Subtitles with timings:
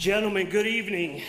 [0.00, 1.20] Gentlemen, good evening.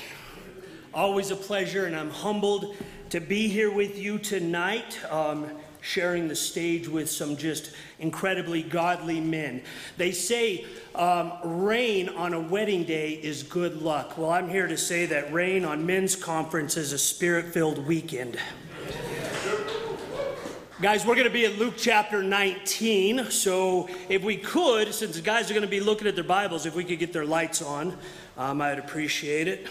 [0.93, 2.77] Always a pleasure, and I'm humbled
[3.09, 5.49] to be here with you tonight, um,
[5.81, 9.61] sharing the stage with some just incredibly godly men.
[9.97, 10.63] They say
[10.95, 14.17] um, rain on a wedding day is good luck.
[14.17, 18.39] Well, I'm here to say that rain on men's conference is a spirit filled weekend.
[20.81, 23.29] Guys, we're going to be in Luke chapter 19.
[23.29, 26.65] So, if we could, since the guys are going to be looking at their Bibles,
[26.65, 27.95] if we could get their lights on,
[28.41, 29.67] um, I'd appreciate it.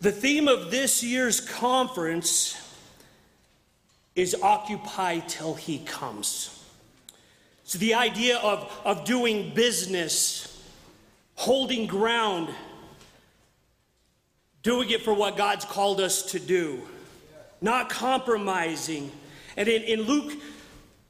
[0.00, 2.60] The theme of this year's conference
[4.16, 6.52] is Occupy Till He Comes.
[7.62, 10.60] So, the idea of, of doing business,
[11.36, 12.48] holding ground,
[14.64, 16.82] doing it for what God's called us to do
[17.62, 19.10] not compromising.
[19.56, 20.32] And in, in Luke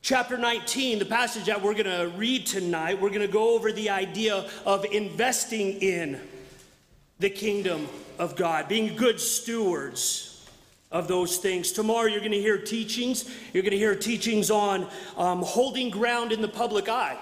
[0.06, 3.72] chapter 19, the passage that we're going to read tonight, we're going to go over
[3.72, 6.20] the idea of investing in
[7.18, 10.48] the kingdom of God, being good stewards
[10.92, 11.72] of those things.
[11.72, 13.28] Tomorrow, you're going to hear teachings.
[13.52, 17.18] You're going to hear teachings on um, holding ground in the public eye,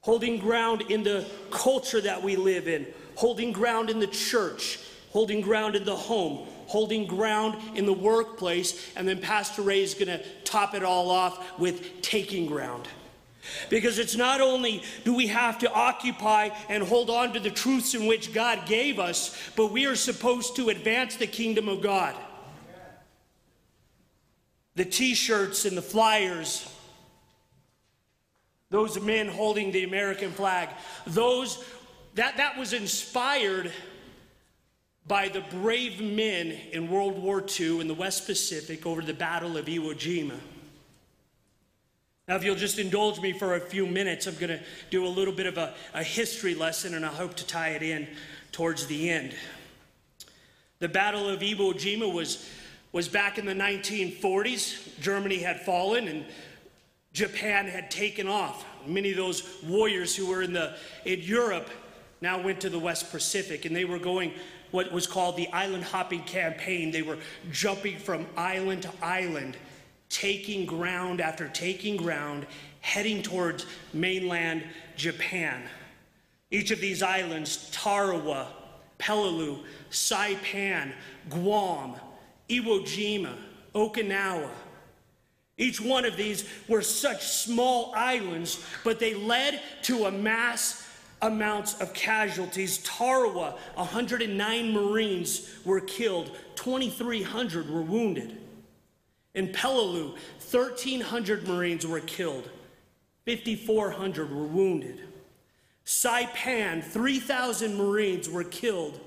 [0.00, 4.80] holding ground in the culture that we live in, holding ground in the church,
[5.10, 9.94] holding ground in the home, holding ground in the workplace, and then Pastor Ray is
[9.94, 12.86] going to top it all off with taking ground.
[13.70, 17.94] Because it's not only do we have to occupy and hold on to the truths
[17.94, 22.14] in which God gave us, but we are supposed to advance the kingdom of God.
[24.74, 26.70] The t shirts and the flyers,
[28.68, 30.68] those men holding the American flag,
[31.06, 31.64] those
[32.14, 33.72] that, that was inspired
[35.08, 39.56] by the brave men in World War II in the West Pacific over the Battle
[39.56, 40.38] of Iwo Jima.
[42.28, 45.08] Now, if you'll just indulge me for a few minutes, I'm going to do a
[45.08, 48.06] little bit of a, a history lesson and I hope to tie it in
[48.52, 49.34] towards the end.
[50.78, 52.46] The Battle of Iwo Jima was,
[52.92, 55.00] was back in the 1940s.
[55.00, 56.26] Germany had fallen and
[57.14, 58.66] Japan had taken off.
[58.86, 60.76] Many of those warriors who were in, the,
[61.06, 61.70] in Europe
[62.20, 64.34] now went to the West Pacific and they were going
[64.70, 66.90] what was called the island hopping campaign.
[66.90, 67.18] They were
[67.50, 69.56] jumping from island to island,
[70.08, 72.46] taking ground after taking ground,
[72.80, 74.64] heading towards mainland
[74.96, 75.62] Japan.
[76.50, 78.48] Each of these islands, Tarawa,
[78.98, 80.92] Peleliu, Saipan,
[81.28, 81.96] Guam,
[82.48, 83.34] Iwo Jima,
[83.74, 84.50] Okinawa,
[85.58, 90.87] each one of these were such small islands, but they led to a mass
[91.22, 92.78] amounts of casualties.
[92.78, 98.38] Tarawa, 109 Marines were killed, 2,300 were wounded.
[99.34, 100.16] In Peleliu,
[100.50, 102.48] 1,300 Marines were killed,
[103.26, 105.00] 5,400 were wounded.
[105.84, 109.00] Saipan, 3,000 Marines were killed,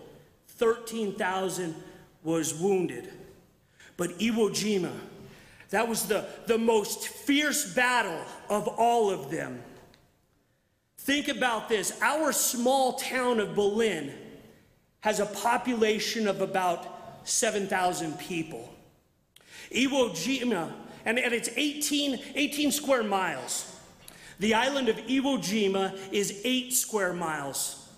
[0.47, 1.75] 13,000
[2.23, 3.11] was wounded.
[3.97, 4.93] But Iwo Jima,
[5.69, 9.61] that was the, the most fierce battle of all of them.
[11.03, 14.13] Think about this our small town of Berlin
[14.99, 18.71] has a population of about 7,000 people.
[19.75, 20.71] Iwo Jima,
[21.03, 23.75] and, and it's 18, 18 square miles.
[24.37, 27.89] The island of Iwo Jima is eight square miles,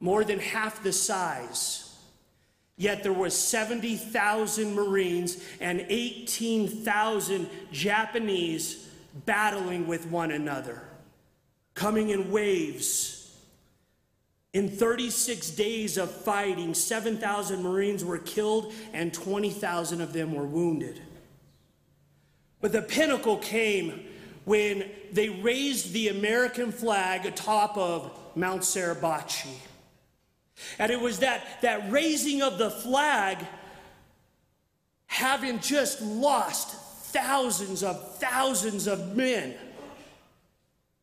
[0.00, 1.96] more than half the size.
[2.76, 8.88] Yet there were 70,000 Marines and 18,000 Japanese
[9.24, 10.85] battling with one another
[11.76, 13.12] coming in waves.
[14.52, 21.00] In 36 days of fighting, 7,000 Marines were killed and 20,000 of them were wounded.
[22.62, 24.06] But the pinnacle came
[24.46, 29.54] when they raised the American flag atop of Mount Suribachi.
[30.78, 33.44] And it was that, that raising of the flag,
[35.06, 36.70] having just lost
[37.12, 39.54] thousands of thousands of men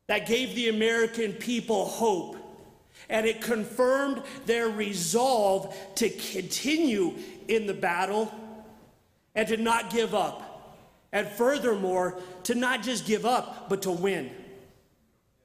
[0.07, 2.37] that gave the American people hope.
[3.09, 7.13] And it confirmed their resolve to continue
[7.47, 8.33] in the battle
[9.35, 10.77] and to not give up.
[11.11, 14.31] And furthermore, to not just give up, but to win,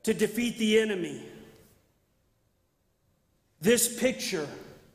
[0.05, 1.23] to defeat the enemy.
[3.61, 4.49] This picture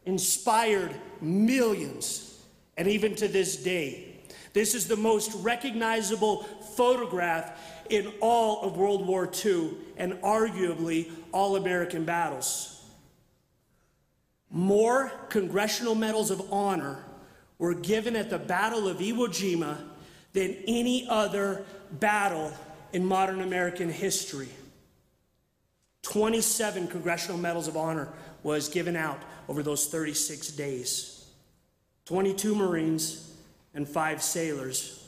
[0.06, 2.42] inspired millions,
[2.78, 4.13] and even to this day,
[4.54, 6.44] this is the most recognizable
[6.76, 7.60] photograph
[7.90, 12.82] in all of World War II and arguably all American battles.
[14.52, 17.04] More Congressional Medals of Honor
[17.58, 19.78] were given at the Battle of Iwo Jima
[20.34, 22.52] than any other battle
[22.92, 24.50] in modern American history.
[26.04, 28.10] 27 Congressional Medals of Honor
[28.44, 31.26] was given out over those 36 days.
[32.06, 33.33] 22 Marines
[33.74, 35.00] and five sailors.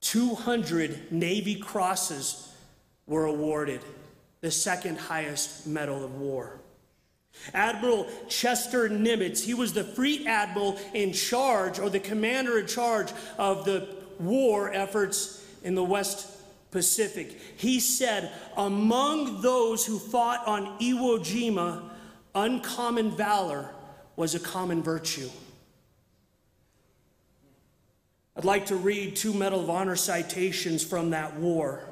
[0.00, 2.52] 200 Navy crosses
[3.06, 3.80] were awarded,
[4.40, 6.60] the second highest medal of war.
[7.54, 13.12] Admiral Chester Nimitz, he was the fleet admiral in charge, or the commander in charge
[13.38, 13.88] of the
[14.18, 16.26] war efforts in the West
[16.70, 17.38] Pacific.
[17.56, 21.82] He said, Among those who fought on Iwo Jima,
[22.34, 23.70] uncommon valor
[24.16, 25.28] was a common virtue.
[28.36, 31.82] I'd like to read two Medal of Honor citations from that war.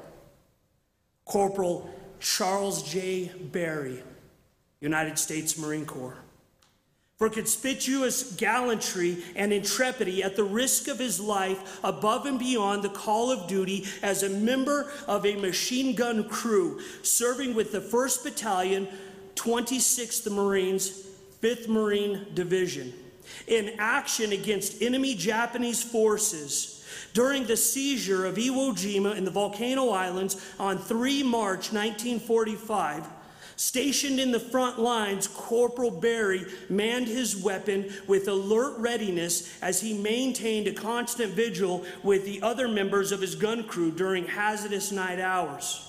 [1.25, 1.89] Corporal
[2.19, 3.31] Charles J.
[3.51, 4.03] Berry,
[4.81, 6.17] United States Marine Corps
[7.19, 12.89] for conspicuous gallantry and intrepidity at the risk of his life above and beyond the
[12.89, 18.23] call of duty as a member of a machine gun crew serving with the 1st
[18.23, 18.87] Battalion,
[19.35, 21.07] 26th Marines,
[21.41, 22.93] 5th Marine Division
[23.47, 29.89] in action against enemy Japanese forces during the seizure of Iwo Jima in the Volcano
[29.89, 33.07] Islands on 3 March 1945
[33.59, 39.93] Stationed in the front lines, Corporal Berry manned his weapon with alert readiness as he
[39.93, 45.19] maintained a constant vigil with the other members of his gun crew during hazardous night
[45.19, 45.85] hours.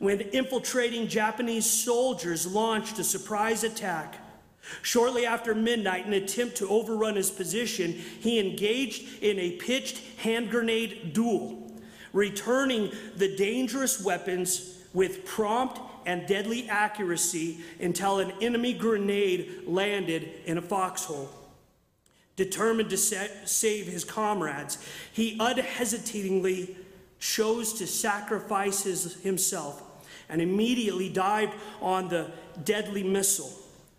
[0.00, 4.18] When infiltrating Japanese soldiers launched a surprise attack,
[4.82, 9.98] Shortly after midnight, in an attempt to overrun his position, he engaged in a pitched
[10.18, 11.72] hand grenade duel,
[12.12, 20.56] returning the dangerous weapons with prompt and deadly accuracy until an enemy grenade landed in
[20.56, 21.28] a foxhole.
[22.36, 24.78] Determined to sa- save his comrades,
[25.12, 26.76] he unhesitatingly
[27.18, 29.82] chose to sacrifice his, himself
[30.28, 32.30] and immediately dived on the
[32.64, 33.50] deadly missile,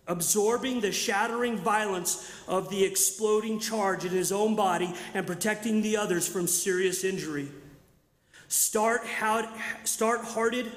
[0.08, 5.98] absorbing the shattering violence of the exploding charge in his own body and protecting the
[5.98, 7.50] others from serious injury.
[8.48, 10.72] Start, hearted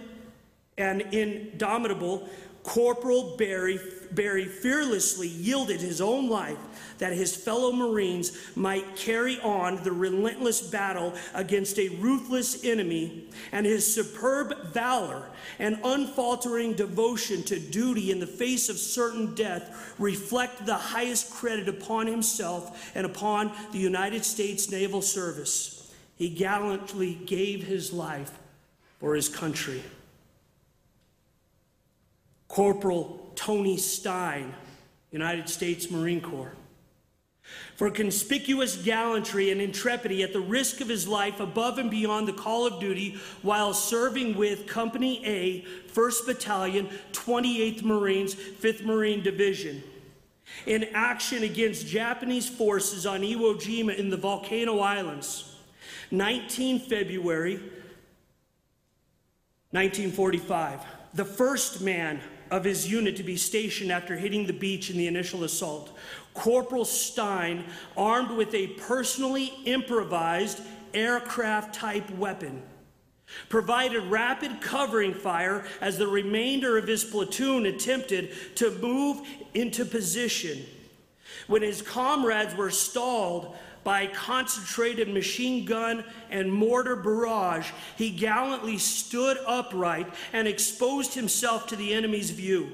[0.77, 2.29] and indomitable,
[2.63, 3.79] Corporal Berry,
[4.13, 6.59] Berry fearlessly yielded his own life
[6.99, 13.65] that his fellow Marines might carry on the relentless battle against a ruthless enemy, and
[13.65, 15.25] his superb valor
[15.59, 21.69] and unfaltering devotion to duty in the face of certain death reflect the highest credit
[21.69, 25.93] upon himself and upon the United States Naval Service.
[26.17, 28.39] He gallantly gave his life
[28.99, 29.83] for his country.
[32.49, 34.55] Corporal Tony Stein,
[35.11, 36.53] United States Marine Corps.
[37.75, 42.35] For conspicuous gallantry and intrepidity at the risk of his life above and beyond the
[42.35, 49.83] call of duty while serving with Company A, 1st Battalion, 28th Marines, 5th Marine Division.
[50.67, 55.57] In action against Japanese forces on Iwo Jima in the Volcano Islands,
[56.11, 57.55] 19 February
[59.71, 60.81] 1945.
[61.15, 65.07] The first man of his unit to be stationed after hitting the beach in the
[65.07, 65.97] initial assault.
[66.35, 67.65] Corporal Stein,
[67.97, 70.61] armed with a personally improvised
[70.95, 72.63] aircraft type weapon,
[73.49, 79.21] provided rapid covering fire as the remainder of his platoon attempted to move
[79.55, 80.65] into position.
[81.47, 89.39] When his comrades were stalled, by concentrated machine gun and mortar barrage, he gallantly stood
[89.47, 92.71] upright and exposed himself to the enemy's view,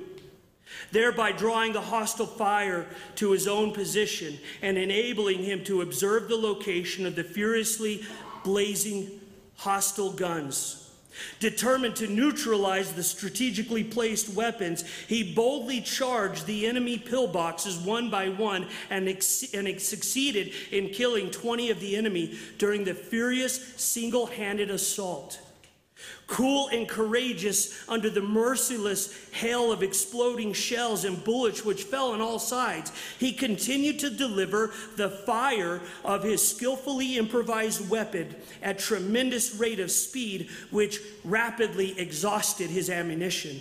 [0.93, 6.37] thereby drawing the hostile fire to his own position and enabling him to observe the
[6.37, 8.05] location of the furiously
[8.43, 9.21] blazing
[9.57, 10.86] hostile guns.
[11.41, 18.29] Determined to neutralize the strategically placed weapons, he boldly charged the enemy pillboxes one by
[18.29, 24.27] one and, ex- and succeeded in killing 20 of the enemy during the furious single
[24.27, 25.41] handed assault
[26.27, 32.21] cool and courageous under the merciless hail of exploding shells and bullets which fell on
[32.21, 32.93] all sides.
[33.19, 39.91] He continued to deliver the fire of his skillfully improvised weapon at tremendous rate of
[39.91, 43.61] speed, which rapidly exhausted his ammunition.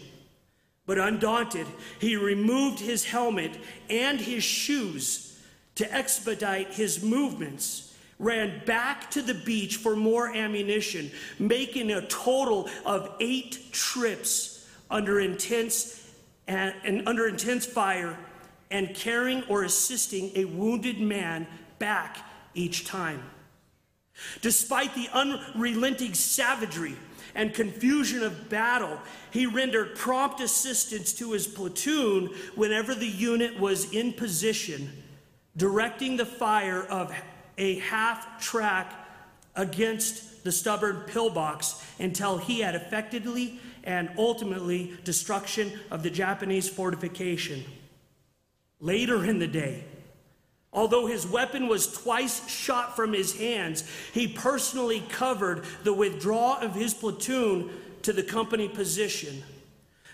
[0.88, 1.68] But undaunted,
[2.00, 3.52] he removed his helmet
[3.90, 5.40] and his shoes
[5.76, 7.85] to expedite his movements
[8.20, 15.20] ran back to the beach for more ammunition, making a total of eight trips under
[15.20, 16.12] intense
[16.48, 18.18] and, and, under intense fire
[18.72, 21.48] and carrying or assisting a wounded man
[21.80, 22.18] back
[22.54, 23.22] each time.
[24.42, 26.96] Despite the unrelenting savagery
[27.36, 28.98] and confusion of battle,
[29.32, 35.04] he rendered prompt assistance to his platoon whenever the unit was in position,
[35.58, 37.14] directing the fire of
[37.58, 38.94] a half track
[39.56, 47.64] against the stubborn pillbox until he had effectively and ultimately destruction of the Japanese fortification.
[48.80, 49.86] Later in the day,
[50.76, 56.76] Although his weapon was twice shot from his hands, he personally covered the withdrawal of
[56.76, 57.70] his platoon
[58.02, 59.42] to the company position.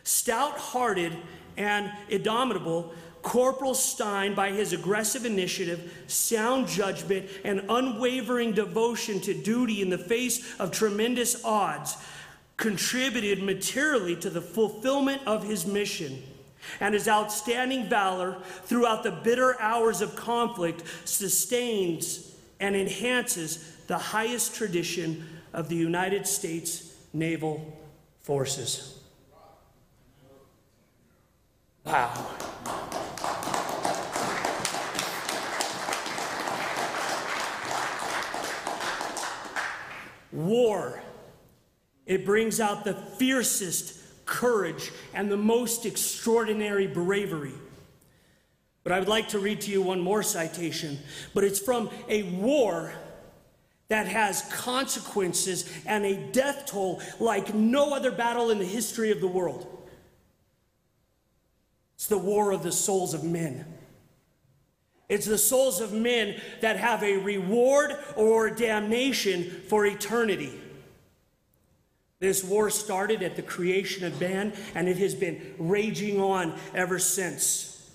[0.03, 1.17] Stout hearted
[1.57, 9.81] and indomitable, Corporal Stein, by his aggressive initiative, sound judgment, and unwavering devotion to duty
[9.81, 11.97] in the face of tremendous odds,
[12.57, 16.21] contributed materially to the fulfillment of his mission
[16.79, 24.55] and his outstanding valor throughout the bitter hours of conflict sustains and enhances the highest
[24.55, 27.77] tradition of the United States naval
[28.19, 29.00] forces.
[31.85, 32.27] Wow.
[40.31, 41.01] War,
[42.05, 47.53] it brings out the fiercest courage, and the most extraordinary bravery.
[48.83, 50.97] But I would like to read to you one more citation,
[51.33, 52.93] but it's from a war
[53.89, 59.19] that has consequences and a death toll like no other battle in the history of
[59.19, 59.80] the world.
[62.01, 63.63] It's the war of the souls of men.
[65.07, 70.51] It's the souls of men that have a reward or damnation for eternity.
[72.17, 76.97] This war started at the creation of man, and it has been raging on ever
[76.97, 77.87] since.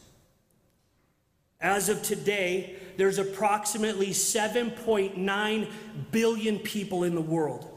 [1.60, 5.68] As of today, there's approximately 7.9
[6.12, 7.68] billion people in the world.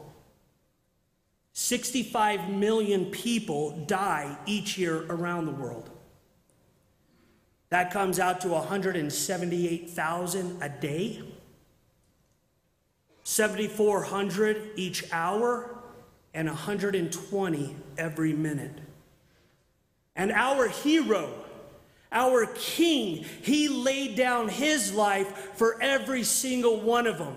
[1.54, 5.90] 65 million people die each year around the world.
[7.70, 11.22] That comes out to 178,000 a day,
[13.22, 15.78] 7,400 each hour,
[16.34, 18.76] and 120 every minute.
[20.16, 21.32] And our hero,
[22.10, 27.36] our king, he laid down his life for every single one of them.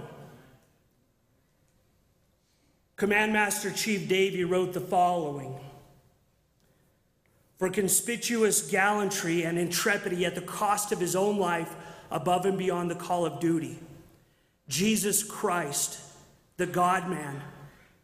[2.96, 5.60] Command Master Chief Davy wrote the following
[7.64, 11.74] For conspicuous gallantry and intrepidity at the cost of his own life
[12.12, 13.80] above and beyond the call of duty,
[14.68, 15.98] Jesus Christ,
[16.58, 17.42] the God man,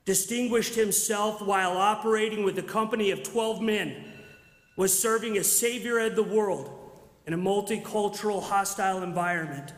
[0.05, 4.05] distinguished himself while operating with a company of 12 men,
[4.77, 6.71] was serving as savior of the world
[7.27, 9.73] in a multicultural, hostile environment.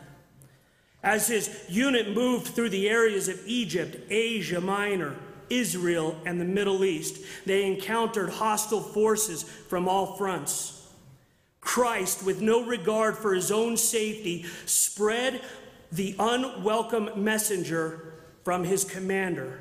[1.02, 5.16] As his unit moved through the areas of Egypt, Asia Minor,
[5.58, 10.78] Israel, and the Middle East, they encountered hostile forces from all fronts.
[11.60, 15.40] Christ, with no regard for his own safety, spread
[15.92, 19.60] the unwelcome messenger from his commander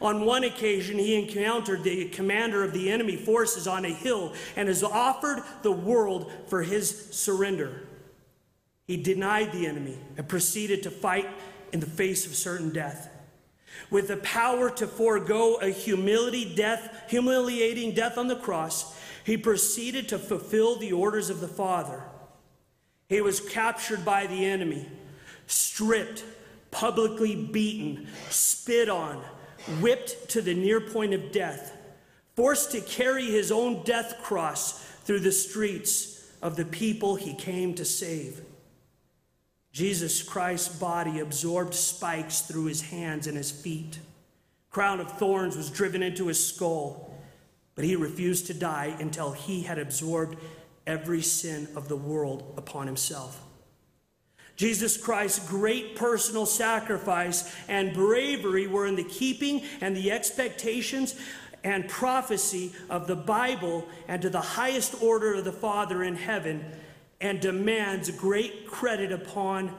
[0.00, 4.68] on one occasion, he encountered the commander of the enemy forces on a hill and
[4.68, 7.82] has offered the world for his surrender.
[8.86, 11.28] He denied the enemy and proceeded to fight
[11.72, 13.09] in the face of certain death.
[13.90, 20.08] With the power to forego a humility death, humiliating death on the cross, he proceeded
[20.08, 22.02] to fulfill the orders of the Father.
[23.08, 24.86] He was captured by the enemy,
[25.46, 26.24] stripped,
[26.70, 29.22] publicly beaten, spit on,
[29.80, 31.76] whipped to the near point of death,
[32.36, 37.74] forced to carry his own death cross through the streets of the people he came
[37.74, 38.42] to save.
[39.72, 43.98] Jesus Christ's body absorbed spikes through his hands and his feet.
[44.70, 47.14] Crown of thorns was driven into his skull,
[47.74, 50.36] but he refused to die until he had absorbed
[50.86, 53.42] every sin of the world upon himself.
[54.56, 61.14] Jesus Christ's great personal sacrifice and bravery were in the keeping and the expectations
[61.64, 66.64] and prophecy of the Bible and to the highest order of the Father in heaven
[67.20, 69.74] and demands great credit upon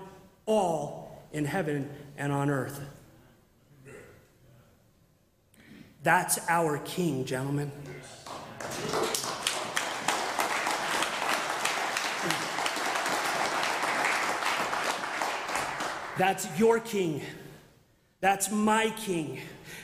[0.45, 2.81] all in heaven and on earth.
[6.03, 7.71] That's our King, gentlemen.
[16.17, 17.23] That's your king.
[18.19, 19.39] That's my king.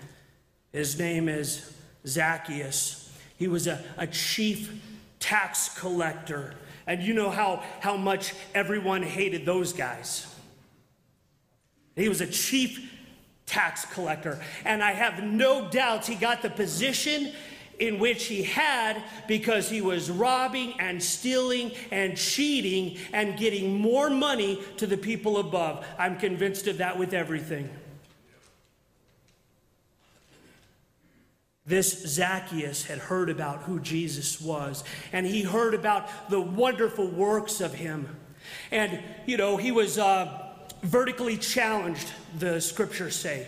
[0.73, 1.76] His name is
[2.07, 3.11] Zacchaeus.
[3.37, 4.81] He was a, a chief
[5.19, 6.55] tax collector.
[6.87, 10.25] And you know how, how much everyone hated those guys.
[11.95, 12.93] He was a chief
[13.45, 14.39] tax collector.
[14.63, 17.33] And I have no doubts he got the position
[17.79, 24.09] in which he had because he was robbing and stealing and cheating and getting more
[24.09, 25.85] money to the people above.
[25.97, 27.69] I'm convinced of that with everything.
[31.67, 37.59] This Zacchaeus had heard about who Jesus was, and he heard about the wonderful works
[37.59, 38.07] of him.
[38.71, 40.47] And, you know, he was uh,
[40.81, 42.09] vertically challenged,
[42.39, 43.47] the scriptures say.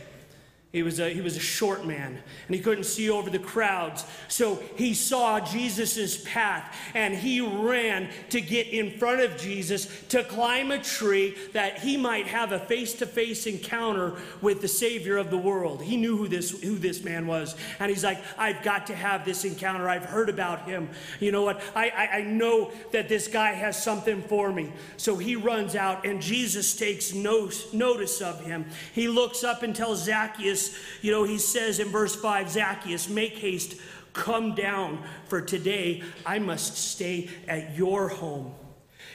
[0.71, 4.05] He was, a, he was a short man and he couldn't see over the crowds.
[4.27, 10.23] So he saw Jesus' path and he ran to get in front of Jesus to
[10.23, 15.17] climb a tree that he might have a face to face encounter with the Savior
[15.17, 15.81] of the world.
[15.81, 17.55] He knew who this, who this man was.
[17.79, 19.89] And he's like, I've got to have this encounter.
[19.89, 20.89] I've heard about him.
[21.19, 21.63] You know what?
[21.75, 24.71] I, I, I know that this guy has something for me.
[24.97, 28.67] So he runs out and Jesus takes no, notice of him.
[28.93, 30.58] He looks up and tells Zacchaeus,
[31.01, 33.75] you know, he says in verse 5 Zacchaeus, make haste,
[34.13, 38.53] come down, for today I must stay at your home.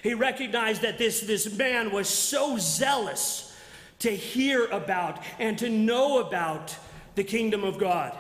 [0.03, 3.57] He recognized that this, this man was so zealous
[4.01, 6.77] to hear about and to know about
[7.15, 8.17] the kingdom of God.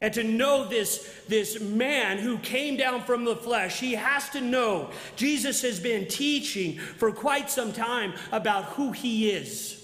[0.00, 4.40] And to know this, this man who came down from the flesh, he has to
[4.40, 9.81] know Jesus has been teaching for quite some time about who he is.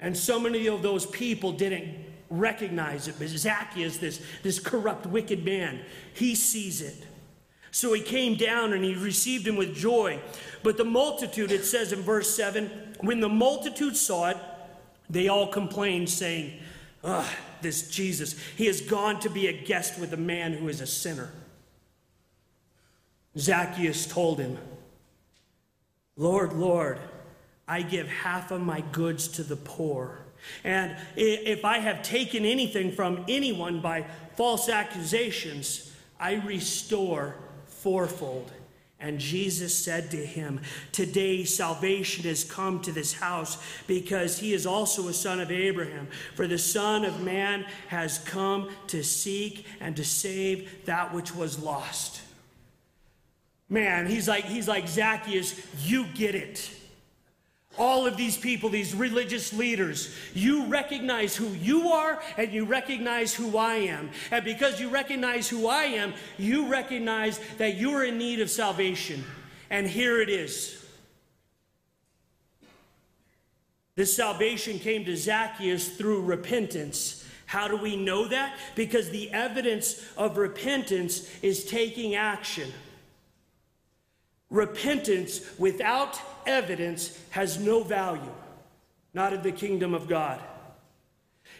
[0.00, 1.94] And so many of those people didn't
[2.30, 3.16] recognize it.
[3.18, 5.80] But Zacchaeus, this, this corrupt, wicked man,
[6.14, 7.06] he sees it.
[7.70, 10.20] So he came down and he received him with joy.
[10.62, 14.36] But the multitude, it says in verse 7, when the multitude saw it,
[15.10, 16.58] they all complained, saying,
[17.04, 17.26] Ugh,
[17.62, 20.86] this Jesus, he has gone to be a guest with a man who is a
[20.86, 21.30] sinner.
[23.36, 24.58] Zacchaeus told him,
[26.16, 26.98] Lord, Lord,
[27.68, 30.18] I give half of my goods to the poor.
[30.64, 38.50] And if I have taken anything from anyone by false accusations, I restore fourfold.
[39.00, 44.66] And Jesus said to him, Today salvation has come to this house because he is
[44.66, 46.08] also a son of Abraham.
[46.34, 51.60] For the Son of Man has come to seek and to save that which was
[51.60, 52.22] lost.
[53.68, 55.54] Man, he's like, he's like Zacchaeus,
[55.84, 56.70] you get it
[57.78, 63.34] all of these people, these religious leaders, you recognize who you are and you recognize
[63.34, 64.10] who I am.
[64.30, 68.50] And because you recognize who I am, you recognize that you are in need of
[68.50, 69.24] salvation.
[69.70, 70.84] And here it is.
[73.94, 77.24] This salvation came to Zacchaeus through repentance.
[77.46, 78.56] How do we know that?
[78.76, 82.72] Because the evidence of repentance is taking action.
[84.50, 88.32] Repentance without evidence has no value,
[89.14, 90.40] not in the kingdom of God.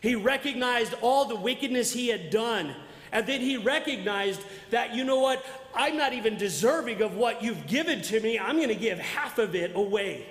[0.01, 2.74] He recognized all the wickedness he had done.
[3.12, 7.66] And then he recognized that, you know what, I'm not even deserving of what you've
[7.66, 8.38] given to me.
[8.38, 10.27] I'm going to give half of it away.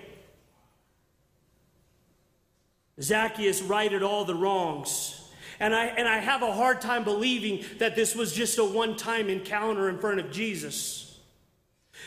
[3.01, 5.29] Zacchaeus righted all the wrongs.
[5.59, 8.95] And I, and I have a hard time believing that this was just a one
[8.95, 11.06] time encounter in front of Jesus.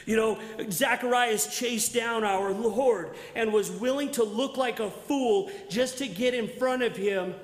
[0.06, 0.38] You know,
[0.70, 6.08] Zacharias chased down our Lord and was willing to look like a fool just to
[6.08, 7.34] get in front of him,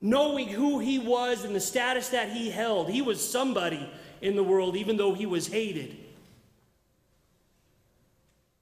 [0.00, 2.90] knowing who he was and the status that he held.
[2.90, 3.90] He was somebody
[4.20, 5.96] in the world, even though he was hated.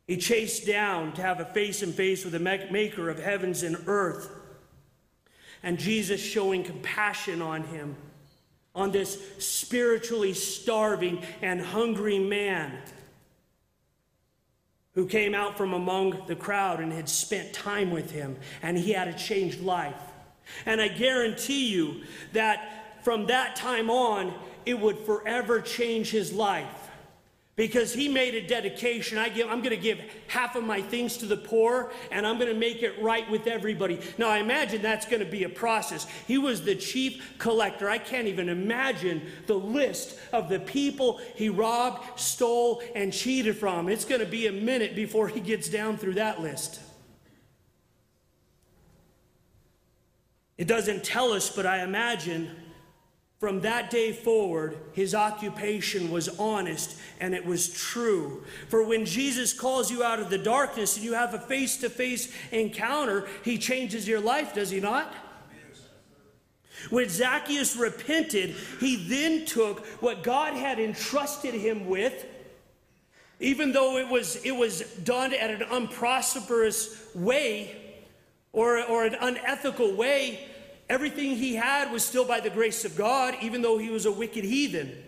[0.06, 3.76] He chased down to have a face and face with the maker of heavens and
[3.86, 4.30] earth.
[5.62, 7.96] And Jesus showing compassion on him
[8.76, 12.78] on this spiritually starving and hungry man
[14.94, 18.92] who came out from among the crowd and had spent time with him, and he
[18.92, 20.00] had a changed life.
[20.64, 24.32] And I guarantee you that from that time on,
[24.64, 26.85] it would forever change his life
[27.56, 29.16] because he made a dedication.
[29.16, 32.38] I give, I'm going to give half of my things to the poor and I'm
[32.38, 33.98] going to make it right with everybody.
[34.18, 36.06] Now, I imagine that's going to be a process.
[36.26, 37.88] He was the chief collector.
[37.88, 43.88] I can't even imagine the list of the people he robbed, stole, and cheated from.
[43.88, 46.80] It's going to be a minute before he gets down through that list.
[50.58, 52.50] It doesn't tell us, but I imagine
[53.38, 58.42] from that day forward, his occupation was honest and it was true.
[58.68, 61.90] For when Jesus calls you out of the darkness and you have a face to
[61.90, 65.14] face encounter, he changes your life, does he not?
[66.88, 72.24] When Zacchaeus repented, he then took what God had entrusted him with,
[73.40, 77.76] even though it was, it was done at an unprosperous way
[78.52, 80.48] or, or an unethical way
[80.88, 84.12] Everything he had was still by the grace of God, even though he was a
[84.12, 85.02] wicked heathen.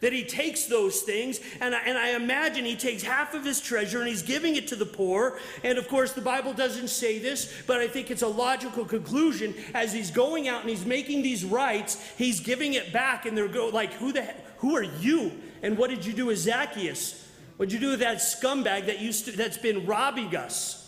[0.00, 3.60] That he takes those things, and I, and I imagine he takes half of his
[3.60, 5.38] treasure and he's giving it to the poor.
[5.62, 9.54] And of course, the Bible doesn't say this, but I think it's a logical conclusion.
[9.72, 13.48] As he's going out and he's making these rights, he's giving it back, and they're
[13.48, 14.26] go like, "Who the
[14.58, 15.32] who are you?
[15.62, 17.26] And what did you do with Zacchaeus?
[17.56, 20.83] What'd you do with that scumbag that used to, that's been robbing us?"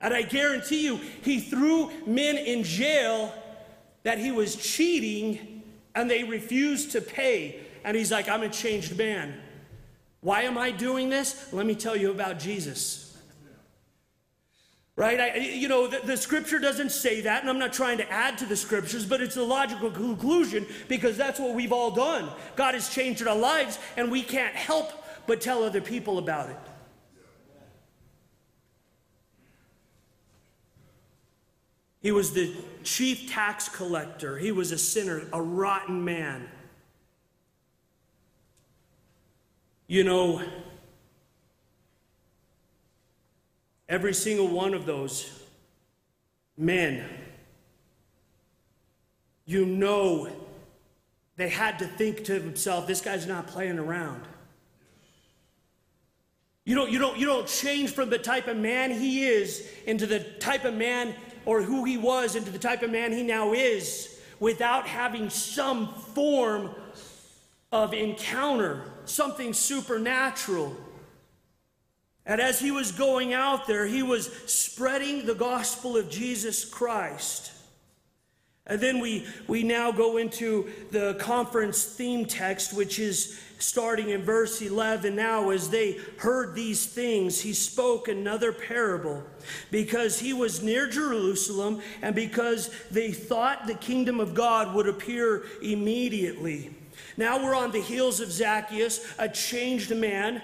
[0.00, 3.34] And I guarantee you, he threw men in jail
[4.02, 5.62] that he was cheating
[5.94, 7.60] and they refused to pay.
[7.84, 9.34] And he's like, I'm a changed man.
[10.20, 11.52] Why am I doing this?
[11.52, 13.06] Let me tell you about Jesus.
[14.96, 15.18] Right?
[15.18, 18.36] I, you know, the, the, scripture doesn't say that, and I'm not trying to add
[18.38, 22.28] to the scriptures, but it's a logical conclusion because that's what we've all done.
[22.54, 24.92] God has changed our lives, and we can't help
[25.26, 26.56] but tell other people about it.
[32.00, 34.38] He was the chief tax collector.
[34.38, 36.48] He was a sinner, a rotten man.
[39.86, 40.42] You know,
[43.88, 45.30] every single one of those
[46.56, 47.04] men,
[49.44, 50.30] you know,
[51.36, 54.22] they had to think to themselves, this guy's not playing around.
[56.64, 60.06] You don't, you, don't, you don't change from the type of man he is into
[60.06, 63.52] the type of man or who he was into the type of man he now
[63.52, 66.70] is without having some form
[67.72, 70.76] of encounter, something supernatural.
[72.26, 77.52] And as he was going out there, he was spreading the gospel of Jesus Christ.
[78.66, 84.22] And then we, we now go into the conference theme text, which is starting in
[84.22, 85.16] verse 11.
[85.16, 89.22] Now, as they heard these things, he spoke another parable
[89.70, 95.44] because he was near Jerusalem and because they thought the kingdom of God would appear
[95.62, 96.74] immediately.
[97.16, 100.42] Now we're on the heels of Zacchaeus, a changed man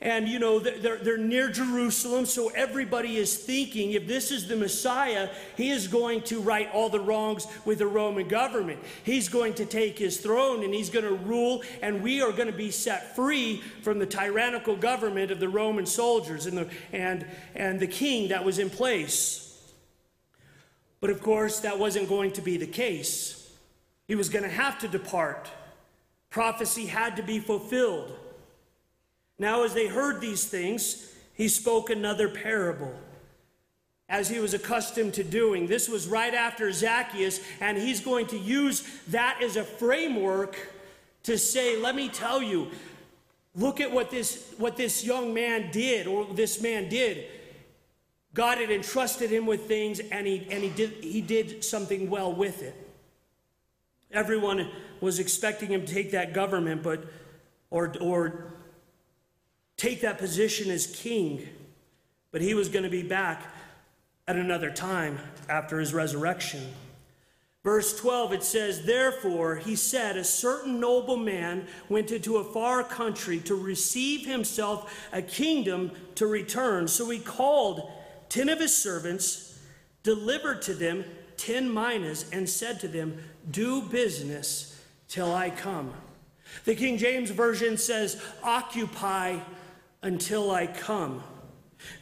[0.00, 4.54] and, you know, they're, they're near Jerusalem, so everybody is thinking if this is the
[4.54, 8.78] Messiah, he is going to right all the wrongs with the Roman government.
[9.02, 12.46] He's going to take his throne and he's going to rule, and we are going
[12.46, 17.26] to be set free from the tyrannical government of the Roman soldiers and the, and,
[17.56, 19.44] and the king that was in place.
[21.00, 23.52] But of course, that wasn't going to be the case.
[24.06, 25.50] He was going to have to depart.
[26.30, 28.16] Prophecy had to be fulfilled.
[29.38, 32.94] Now, as they heard these things, he spoke another parable,
[34.08, 35.66] as he was accustomed to doing.
[35.66, 40.56] This was right after Zacchaeus, and he's going to use that as a framework
[41.22, 42.68] to say, Let me tell you,
[43.54, 47.26] look at what this, what this young man did, or this man did.
[48.34, 52.32] God had entrusted him with things, and he, and he, did, he did something well
[52.32, 52.74] with it.
[54.10, 54.70] Everyone
[55.00, 57.04] was expecting him to take that government, but
[57.70, 58.52] or, or
[59.78, 61.48] take that position as king,
[62.30, 63.42] but he was going to be back
[64.26, 66.62] at another time after his resurrection.
[67.64, 72.84] Verse 12, it says, Therefore, he said, A certain noble man went into a far
[72.84, 76.86] country to receive himself a kingdom to return.
[76.88, 77.90] So he called
[78.28, 79.58] ten of his servants,
[80.02, 81.04] delivered to them
[81.36, 83.18] ten minas, and said to them,
[83.50, 85.92] Do business till I come.
[86.64, 89.38] The King James Version says, Occupy
[90.02, 91.22] until I come.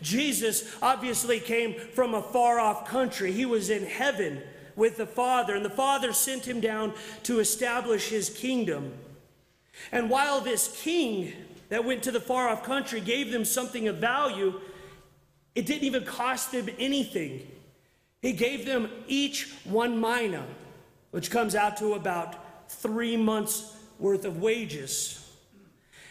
[0.02, 4.42] Jesus obviously came from a far off country, he was in heaven
[4.74, 6.92] with the Father, and the Father sent him down
[7.24, 8.92] to establish his kingdom.
[9.90, 11.32] And while this king
[11.68, 14.60] that went to the far off country gave them something of value,
[15.54, 17.46] it didn't even cost them anything.
[18.20, 20.46] He gave them each one mina,
[21.10, 25.25] which comes out to about three months' worth of wages.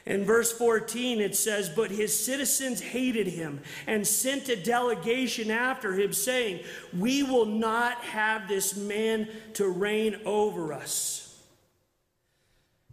[0.06, 5.94] In verse 14, it says, But his citizens hated him and sent a delegation after
[5.94, 6.64] him, saying,
[6.94, 11.26] We will not have this man to reign over us.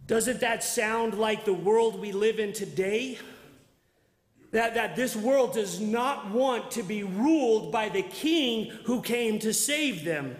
[0.07, 3.19] Doesn't that sound like the world we live in today?
[4.51, 9.39] That, that this world does not want to be ruled by the king who came
[9.39, 10.35] to save them.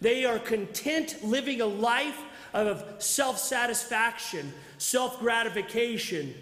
[0.00, 2.20] They are content living a life
[2.52, 4.52] of self satisfaction,
[4.84, 6.34] self gratification,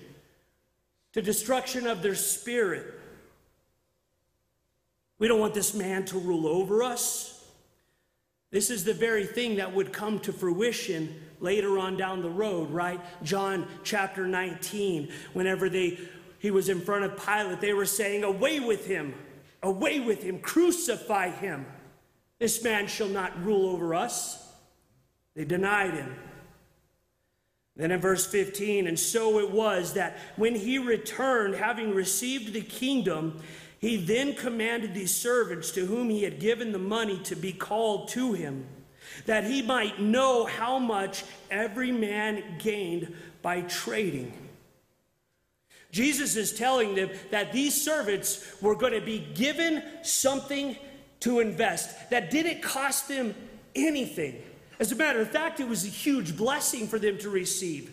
[1.13, 2.99] to destruction of their spirit.
[5.19, 7.45] We don't want this man to rule over us.
[8.51, 12.71] This is the very thing that would come to fruition later on down the road,
[12.71, 13.01] right?
[13.23, 15.99] John chapter 19, whenever they
[16.39, 19.15] he was in front of Pilate, they were saying, "Away with him.
[19.63, 20.41] Away with him.
[20.41, 21.67] Crucify him.
[22.41, 24.53] This man shall not rule over us."
[25.35, 26.17] They denied him.
[27.77, 32.61] Then in verse 15, and so it was that when he returned, having received the
[32.61, 33.41] kingdom,
[33.79, 38.09] he then commanded these servants to whom he had given the money to be called
[38.09, 38.67] to him,
[39.27, 44.33] that he might know how much every man gained by trading.
[45.91, 50.77] Jesus is telling them that these servants were going to be given something
[51.21, 53.35] to invest that didn't cost them
[53.75, 54.43] anything.
[54.83, 57.93] As a matter of fact, it was a huge blessing for them to receive.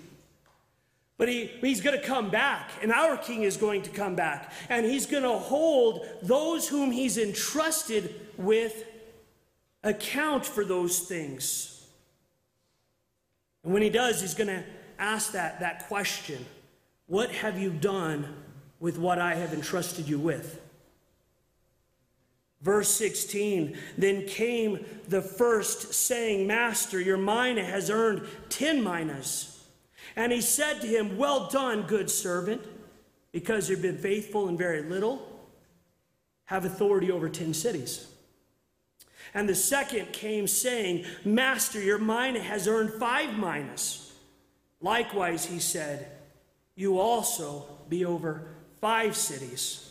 [1.19, 4.51] But he, he's going to come back, and our king is going to come back,
[4.69, 8.85] and he's going to hold those whom he's entrusted with
[9.83, 11.85] account for those things.
[13.63, 14.63] And when he does, he's going to
[14.97, 16.43] ask that, that question
[17.05, 18.33] What have you done
[18.79, 20.59] with what I have entrusted you with?
[22.61, 29.63] Verse 16 Then came the first, saying, Master, your mina has earned ten minas.
[30.15, 32.61] And he said to him, Well done, good servant,
[33.31, 35.25] because you've been faithful in very little,
[36.45, 38.07] have authority over ten cities.
[39.33, 44.13] And the second came, saying, Master, your mina has earned five minas.
[44.81, 46.07] Likewise, he said,
[46.75, 48.47] You also be over
[48.81, 49.88] five cities.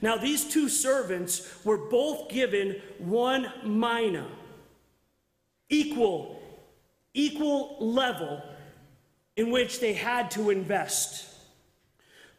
[0.00, 4.26] Now, these two servants were both given one mina,
[5.68, 6.40] equal,
[7.14, 8.42] equal level
[9.36, 11.26] in which they had to invest.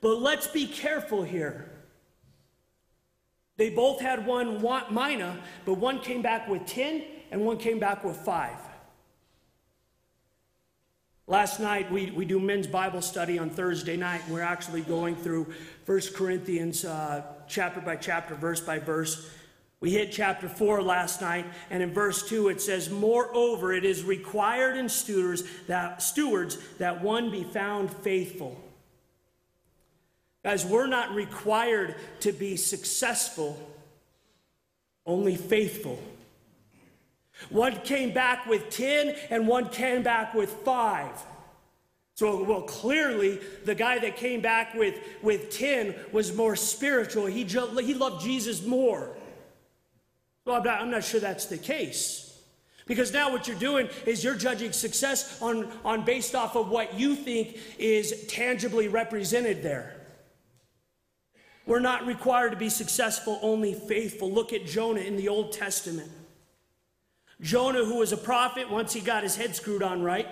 [0.01, 1.69] But let's be careful here.
[3.57, 8.05] They both had one mina, but one came back with 10 and one came back
[8.05, 8.55] with 5.
[11.27, 14.21] Last night, we, we do men's Bible study on Thursday night.
[14.25, 15.53] And we're actually going through
[15.85, 19.29] 1 Corinthians uh, chapter by chapter, verse by verse.
[19.81, 24.03] We hit chapter 4 last night, and in verse 2 it says, Moreover, it is
[24.03, 28.61] required in stewards that, stewards that one be found faithful.
[30.43, 33.57] Guys, we're not required to be successful,
[35.05, 36.01] only faithful.
[37.49, 41.09] One came back with 10 and one came back with 5.
[42.19, 47.27] So, well, clearly, the guy that came back with, with 10 was more spiritual.
[47.27, 49.15] He, he loved Jesus more.
[50.43, 52.37] Well, I'm not, I'm not sure that's the case.
[52.87, 56.99] Because now what you're doing is you're judging success on, on based off of what
[56.99, 59.95] you think is tangibly represented there.
[61.65, 64.29] We're not required to be successful, only faithful.
[64.29, 66.11] Look at Jonah in the Old Testament.
[67.39, 70.27] Jonah, who was a prophet, once he got his head screwed on right,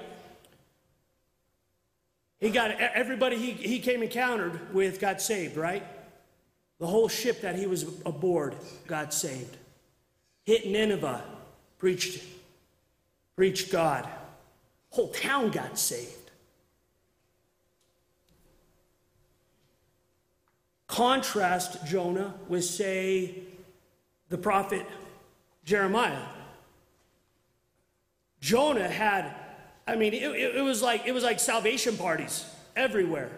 [2.39, 5.84] he got everybody he, he came encountered with got saved, right?
[6.80, 9.58] The whole ship that he was aboard got saved.
[10.45, 11.23] Hit Nineveh,
[11.80, 12.23] preached,
[13.36, 14.08] preached God.
[14.91, 16.13] Whole town got saved.
[20.88, 23.36] Contrast Jonah with, say,
[24.30, 24.86] the prophet
[25.65, 26.26] Jeremiah.
[28.39, 29.36] Jonah had,
[29.88, 32.45] I mean, it, it, it was like it was like salvation parties
[32.76, 33.32] everywhere.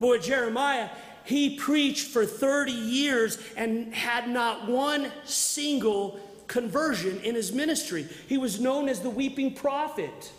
[0.00, 0.88] But Jeremiah,
[1.24, 8.06] he preached for 30 years and had not one single conversion in his ministry.
[8.28, 10.32] He was known as the weeping prophet.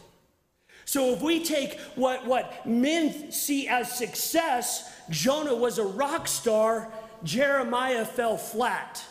[0.86, 6.92] So if we take what, what men see as success, Jonah was a rock star,
[7.24, 9.04] Jeremiah fell flat.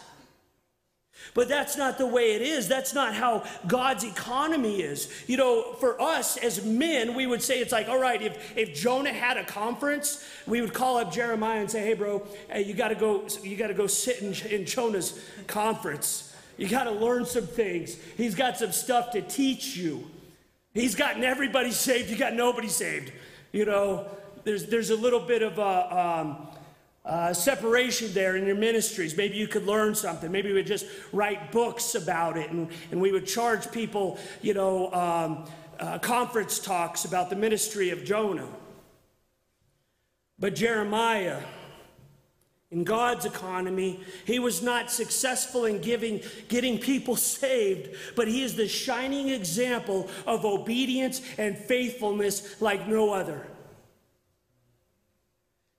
[1.35, 2.68] But that's not the way it is.
[2.68, 5.12] That's not how God's economy is.
[5.27, 8.73] You know, for us as men, we would say it's like, all right, if, if
[8.73, 12.73] Jonah had a conference, we would call up Jeremiah and say, hey, bro, hey, you
[12.73, 16.37] got to go, you got to go sit in, in Jonah's conference.
[16.57, 17.97] You got to learn some things.
[18.16, 20.09] He's got some stuff to teach you.
[20.73, 22.11] He's gotten everybody saved.
[22.11, 23.11] You got nobody saved.
[23.51, 24.07] You know,
[24.44, 26.54] there's, there's a little bit of a, um,
[27.05, 29.17] uh, separation there in your ministries.
[29.17, 30.33] Maybe you could learn something.
[30.33, 34.55] Maybe we would just write books about it and, and we would charge people, you
[34.55, 35.45] know, um,
[35.79, 38.49] uh, conference talks about the ministry of Jonah.
[40.38, 41.40] But Jeremiah,
[42.71, 48.57] in God's economy, he was not successful in giving, getting people saved, but he is
[48.57, 53.47] the shining example of obedience and faithfulness like no other.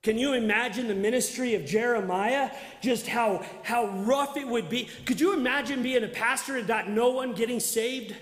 [0.06, 2.52] Can you imagine the ministry of Jeremiah?
[2.80, 4.88] Just how, how rough it would be.
[5.04, 8.16] Could you imagine being a pastor and not no one getting saved?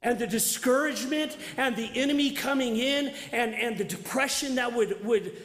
[0.00, 5.36] And the discouragement and the enemy coming in and, and the depression that would, would,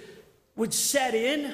[0.55, 1.53] would set in?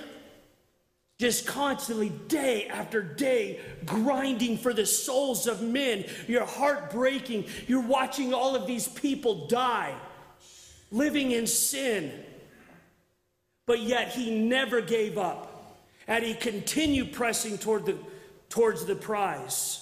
[1.18, 6.06] Just constantly, day after day, grinding for the souls of men.
[6.28, 7.46] Your heart breaking.
[7.66, 9.96] You're watching all of these people die,
[10.92, 12.12] living in sin.
[13.66, 15.52] But yet he never gave up
[16.08, 17.98] and he continued pressing toward the,
[18.50, 19.82] towards the prize.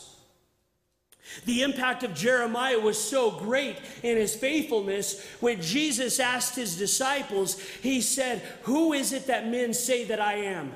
[1.45, 5.25] The impact of Jeremiah was so great in his faithfulness.
[5.39, 10.35] When Jesus asked his disciples, he said, Who is it that men say that I
[10.35, 10.73] am?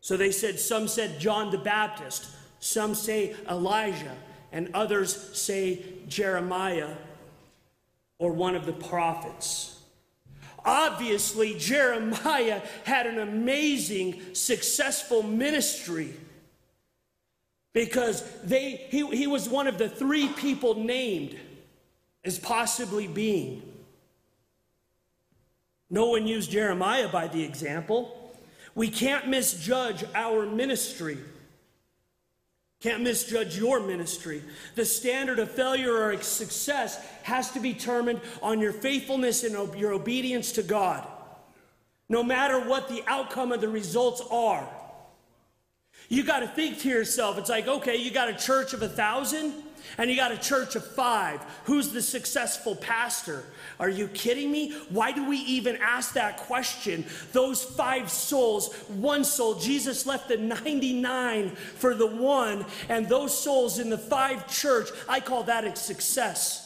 [0.00, 2.26] So they said, Some said John the Baptist,
[2.60, 4.16] some say Elijah,
[4.52, 6.94] and others say Jeremiah
[8.18, 9.73] or one of the prophets.
[10.64, 16.14] Obviously, Jeremiah had an amazing, successful ministry
[17.74, 21.38] because they, he, he was one of the three people named
[22.24, 23.62] as possibly being.
[25.90, 28.34] No one used Jeremiah by the example.
[28.74, 31.18] We can't misjudge our ministry.
[32.84, 34.42] Can't misjudge your ministry.
[34.74, 39.94] The standard of failure or success has to be determined on your faithfulness and your
[39.94, 41.08] obedience to God,
[42.10, 44.68] no matter what the outcome of the results are.
[46.08, 48.88] You got to think to yourself, it's like, okay, you got a church of a
[48.88, 49.54] thousand
[49.98, 51.40] and you got a church of five.
[51.64, 53.44] Who's the successful pastor?
[53.78, 54.72] Are you kidding me?
[54.88, 57.04] Why do we even ask that question?
[57.32, 63.78] Those five souls, one soul, Jesus left the 99 for the one, and those souls
[63.78, 66.63] in the five church, I call that a success.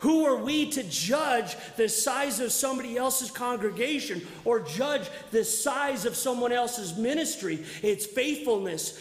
[0.00, 6.06] Who are we to judge the size of somebody else's congregation or judge the size
[6.06, 7.64] of someone else's ministry?
[7.82, 8.98] It's faithfulness,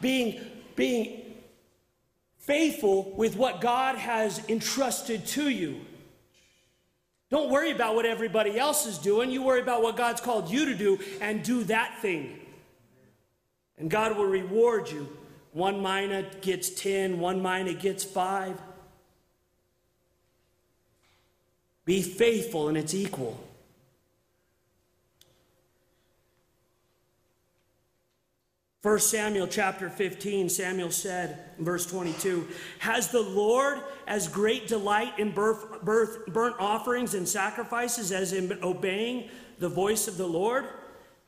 [0.00, 1.34] being, being
[2.38, 5.82] faithful with what God has entrusted to you.
[7.30, 9.30] Don't worry about what everybody else is doing.
[9.30, 12.40] You worry about what God's called you to do and do that thing.
[13.78, 15.08] And God will reward you.
[15.52, 18.60] One mina gets 10, one mina gets five.
[21.84, 23.38] Be faithful and it's equal.
[28.82, 35.32] 1 Samuel chapter 15, Samuel said verse 22 Has the Lord as great delight in
[35.32, 40.66] birth, birth, burnt offerings and sacrifices as in obeying the voice of the Lord?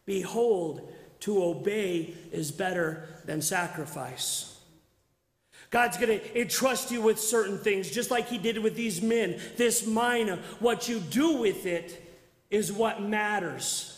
[0.06, 4.51] Behold, to obey is better than sacrifice.
[5.72, 9.40] God's going to entrust you with certain things, just like He did with these men.
[9.56, 11.98] This mina, what you do with it
[12.50, 13.88] is what matters.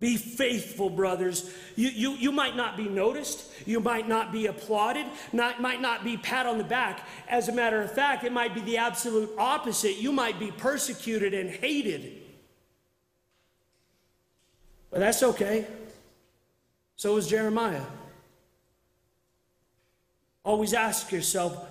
[0.00, 1.48] Be faithful, brothers.
[1.76, 3.48] You, you, you might not be noticed.
[3.64, 5.06] You might not be applauded.
[5.32, 7.06] Not, might not be pat on the back.
[7.28, 9.98] As a matter of fact, it might be the absolute opposite.
[9.98, 12.20] You might be persecuted and hated.
[14.90, 15.68] But that's okay.
[16.96, 17.84] So was Jeremiah.
[20.44, 21.70] Always ask yourself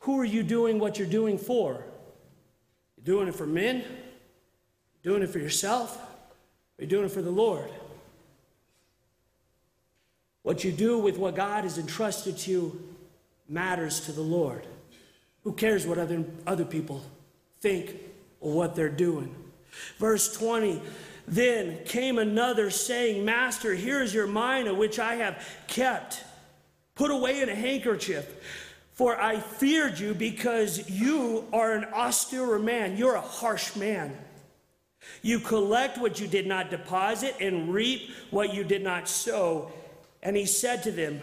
[0.00, 1.84] who are you doing what you're doing for?
[2.96, 3.84] You're doing it for men?
[5.02, 5.96] You're doing it for yourself?
[6.78, 7.70] Are you doing it for the Lord?
[10.42, 12.94] What you do with what God has entrusted to you
[13.48, 14.64] matters to the Lord.
[15.42, 17.02] Who cares what other, other people
[17.60, 17.96] think
[18.40, 19.34] or what they're doing?
[19.98, 20.80] Verse 20
[21.26, 26.22] Then came another saying, Master, here is your mina which I have kept.
[26.96, 28.26] Put away in a handkerchief.
[28.94, 32.96] For I feared you because you are an austere man.
[32.96, 34.16] You're a harsh man.
[35.22, 39.70] You collect what you did not deposit and reap what you did not sow.
[40.22, 41.22] And he said to them,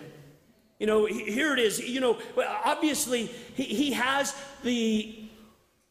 [0.79, 1.79] you know, here it is.
[1.79, 5.25] You know, obviously he, he has the,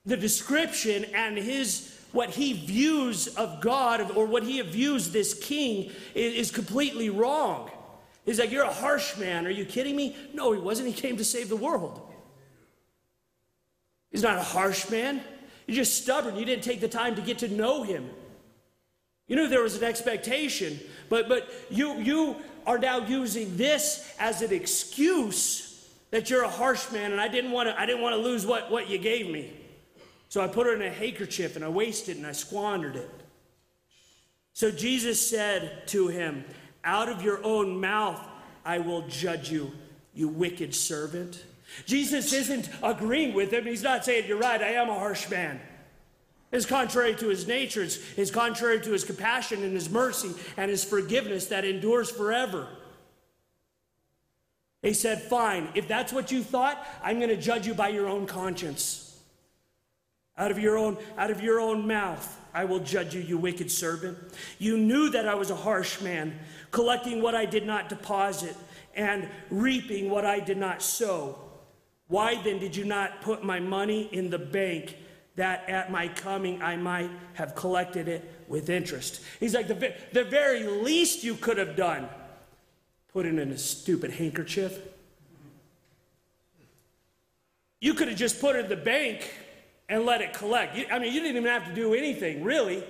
[0.07, 5.91] the description and his what he views of God or what he views this king
[6.15, 7.71] is, is completely wrong.
[8.25, 9.47] He's like, You're a harsh man.
[9.47, 10.17] Are you kidding me?
[10.33, 10.89] No, he wasn't.
[10.89, 12.01] He came to save the world.
[14.11, 15.23] He's not a harsh man.
[15.67, 16.37] You're just stubborn.
[16.37, 18.11] You didn't take the time to get to know him.
[19.27, 24.43] You knew there was an expectation, but, but you, you are now using this as
[24.43, 28.15] an excuse that you're a harsh man and I didn't want to, I didn't want
[28.15, 29.53] to lose what, what you gave me.
[30.29, 33.11] So I put it in a handkerchief and I wasted and I squandered it.
[34.53, 36.45] So Jesus said to him,
[36.85, 38.21] out of your own mouth
[38.65, 39.73] I will judge you,
[40.15, 41.43] you wicked servant.
[41.87, 43.65] Jesus isn't agreeing with him.
[43.65, 45.61] He's not saying, You're right, I am a harsh man.
[46.51, 50.71] It's contrary to his nature, it's, it's contrary to his compassion and his mercy and
[50.71, 52.69] his forgiveness that endures forever.
[54.83, 58.09] He said, Fine, if that's what you thought, I'm going to judge you by your
[58.09, 59.09] own conscience.
[60.37, 63.71] Out of your own, out of your own mouth, I will judge you, you wicked
[63.71, 64.19] servant.
[64.59, 66.39] You knew that I was a harsh man,
[66.73, 68.57] collecting what I did not deposit
[68.95, 71.39] and reaping what I did not sow.
[72.09, 74.97] Why then did you not put my money in the bank
[75.37, 79.23] that at my coming I might have collected it with interest?
[79.39, 82.09] He's like, the, the very least you could have done,
[83.13, 84.79] put it in a stupid handkerchief.
[87.81, 89.31] You could have just put it in the bank
[89.89, 90.79] and let it collect.
[90.91, 92.85] I mean, you didn't even have to do anything, really.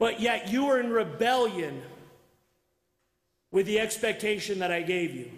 [0.00, 1.82] But yet you are in rebellion
[3.52, 5.30] with the expectation that I gave you.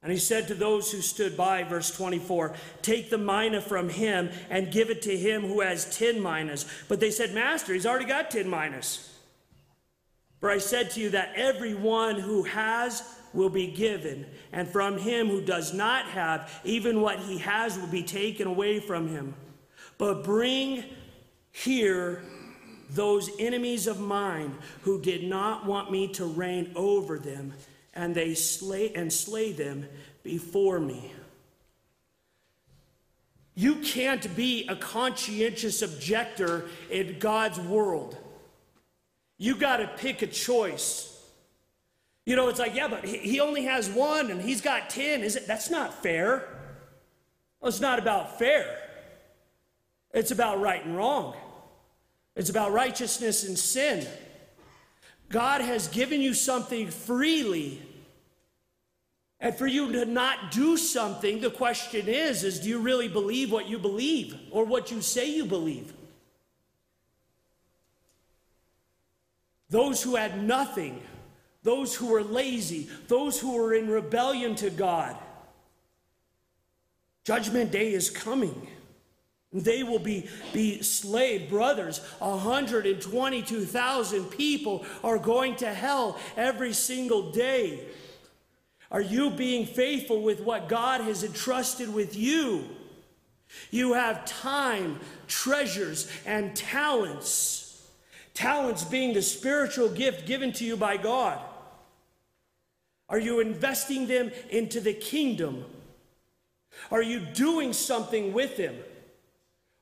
[0.00, 4.30] And he said to those who stood by, verse 24, Take the mina from him
[4.48, 6.66] and give it to him who has 10 minas.
[6.86, 9.12] But they said, Master, he's already got 10 minas.
[10.38, 13.02] For I said to you that everyone who has
[13.34, 17.88] will be given, and from him who does not have, even what he has will
[17.88, 19.34] be taken away from him.
[19.98, 20.84] But bring
[21.50, 22.22] here
[22.90, 27.52] those enemies of mine who did not want me to reign over them,
[27.94, 29.86] and they slay and slay them
[30.22, 31.12] before me.
[33.54, 38.16] You can't be a conscientious objector in God's world.
[39.36, 41.12] You got to pick a choice.
[42.24, 45.22] You know, it's like, yeah, but he only has one and he's got 10.
[45.22, 45.46] Is it?
[45.46, 46.46] That's not fair.
[47.60, 48.78] Well, it's not about fair.
[50.12, 51.34] It's about right and wrong.
[52.38, 54.06] It's about righteousness and sin.
[55.28, 57.82] God has given you something freely.
[59.38, 63.52] And for you to not do something, the question is, is do you really believe
[63.52, 65.92] what you believe or what you say you believe?
[69.68, 71.02] Those who had nothing
[71.62, 75.16] those who were lazy, those who were in rebellion to God.
[77.24, 78.68] Judgment day is coming.
[79.52, 82.00] They will be, be slave brothers.
[82.18, 87.80] 122,000 people are going to hell every single day.
[88.90, 92.64] Are you being faithful with what God has entrusted with you?
[93.70, 97.88] You have time, treasures, and talents.
[98.34, 101.40] Talents being the spiritual gift given to you by God.
[103.08, 105.64] Are you investing them into the kingdom?
[106.90, 108.74] Are you doing something with them?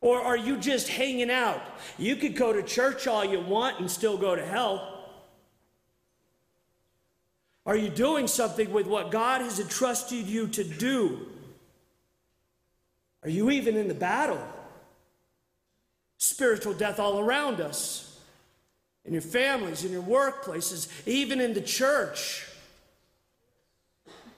[0.06, 1.60] Or are you just hanging out?
[1.98, 5.10] You could go to church all you want and still go to hell.
[7.66, 11.26] Are you doing something with what God has entrusted you to do?
[13.24, 14.38] Are you even in the battle?
[16.18, 18.20] Spiritual death all around us
[19.04, 22.46] in your families, in your workplaces, even in the church.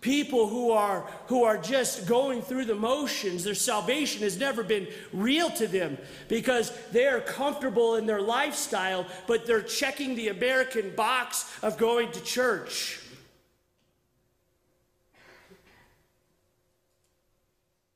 [0.01, 4.87] People who are, who are just going through the motions, their salvation has never been
[5.13, 10.95] real to them because they are comfortable in their lifestyle, but they're checking the American
[10.95, 13.01] box of going to church.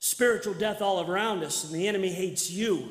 [0.00, 2.90] Spiritual death all around us, and the enemy hates you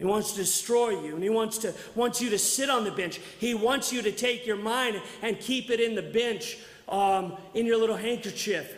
[0.00, 2.90] He wants to destroy you, and he wants to wants you to sit on the
[2.90, 3.20] bench.
[3.38, 6.56] He wants you to take your mina and keep it in the bench,
[6.90, 8.76] um, in your little handkerchief.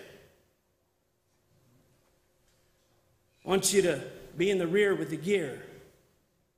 [3.44, 4.02] Wants you to
[4.36, 5.62] be in the rear with the gear,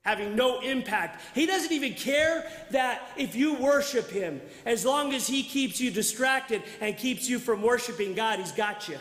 [0.03, 1.23] having no impact.
[1.35, 5.91] He doesn't even care that if you worship him, as long as he keeps you
[5.91, 8.99] distracted and keeps you from worshiping God, he's got you.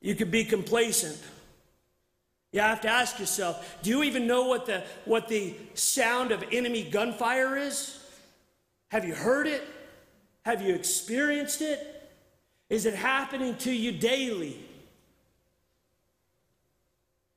[0.00, 1.18] You could be complacent.
[2.52, 6.44] You have to ask yourself do you even know what the, what the sound of
[6.52, 7.98] enemy gunfire is?
[8.88, 9.62] Have you heard it?
[10.48, 12.08] Have you experienced it?
[12.70, 14.58] Is it happening to you daily?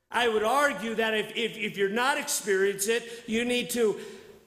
[0.09, 3.99] I would argue that if, if, if you're not experiencing it, you need to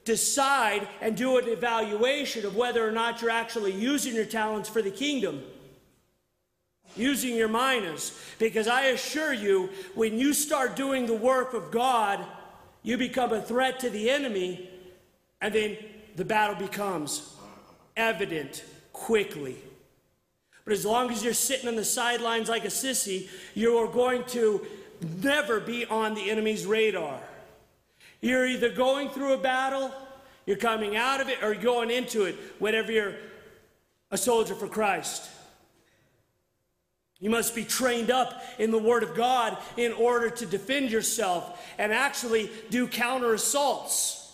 [0.03, 4.81] decide and do an evaluation of whether or not you're actually using your talents for
[4.81, 5.43] the kingdom
[6.95, 8.19] using your minas.
[8.39, 12.25] Because I assure you, when you start doing the work of God,
[12.81, 14.67] you become a threat to the enemy,
[15.39, 15.77] and then
[16.15, 17.34] the battle becomes
[17.95, 19.57] evident quickly.
[20.63, 24.23] But as long as you're sitting on the sidelines like a sissy, you are going
[24.25, 24.65] to
[25.21, 27.19] never be on the enemy's radar.
[28.21, 29.91] You're either going through a battle,
[30.45, 33.15] you're coming out of it, or going into it whenever you're
[34.09, 35.29] a soldier for Christ.
[37.19, 41.63] You must be trained up in the Word of God in order to defend yourself
[41.77, 44.24] and actually do counter assaults.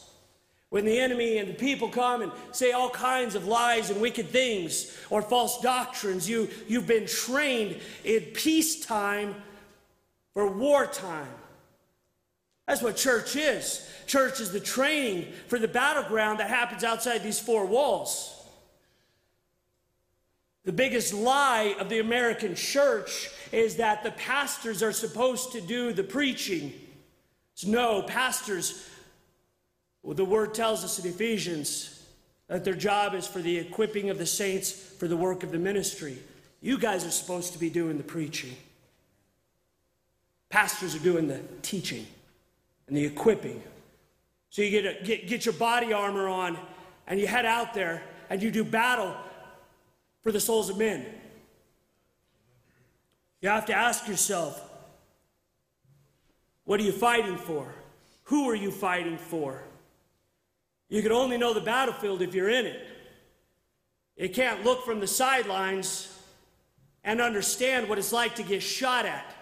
[0.72, 4.30] When the enemy and the people come and say all kinds of lies and wicked
[4.30, 9.36] things or false doctrines, you, you've been trained in peacetime
[10.34, 11.28] for wartime.
[12.68, 13.86] That's what church is.
[14.08, 18.34] Church is the training for the battleground that happens outside these four walls.
[20.64, 25.92] The biggest lie of the American church is that the pastors are supposed to do
[25.92, 26.72] the preaching.
[27.66, 28.88] No, pastors,
[30.04, 32.06] well, the word tells us in Ephesians
[32.48, 35.60] that their job is for the equipping of the saints for the work of the
[35.60, 36.18] ministry.
[36.60, 38.56] You guys are supposed to be doing the preaching.
[40.50, 42.06] Pastors are doing the teaching
[42.88, 43.64] and the equipping.
[44.50, 46.58] So you get, a, get, get your body armor on
[47.08, 49.16] and you head out there and you do battle
[50.22, 51.06] for the souls of men.
[53.40, 54.68] You have to ask yourself
[56.66, 57.74] what are you fighting for?
[58.26, 59.64] Who are you fighting for?
[60.92, 62.86] You can only know the battlefield if you're in it.
[64.18, 66.14] You can't look from the sidelines
[67.06, 69.34] and understand what it's like to get shot at.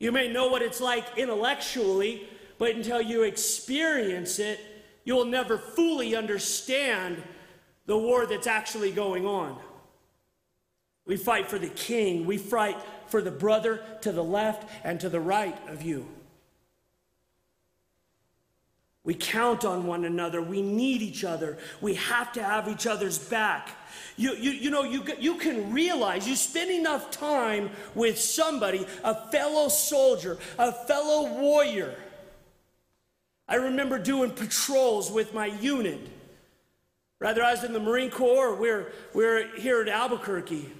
[0.00, 4.58] You may know what it's like intellectually, but until you experience it,
[5.04, 7.22] you'll never fully understand
[7.86, 9.56] the war that's actually going on.
[11.06, 12.26] We fight for the king.
[12.26, 16.08] We fight for the brother to the left and to the right of you.
[19.04, 20.40] We count on one another.
[20.40, 21.58] We need each other.
[21.82, 23.70] We have to have each other's back.
[24.16, 29.14] You, you, you know, you, you can realize you spend enough time with somebody, a
[29.30, 31.94] fellow soldier, a fellow warrior.
[33.46, 36.00] I remember doing patrols with my unit.
[37.20, 38.54] Rather, I was in the Marine Corps.
[38.54, 40.72] We're, we're here at Albuquerque.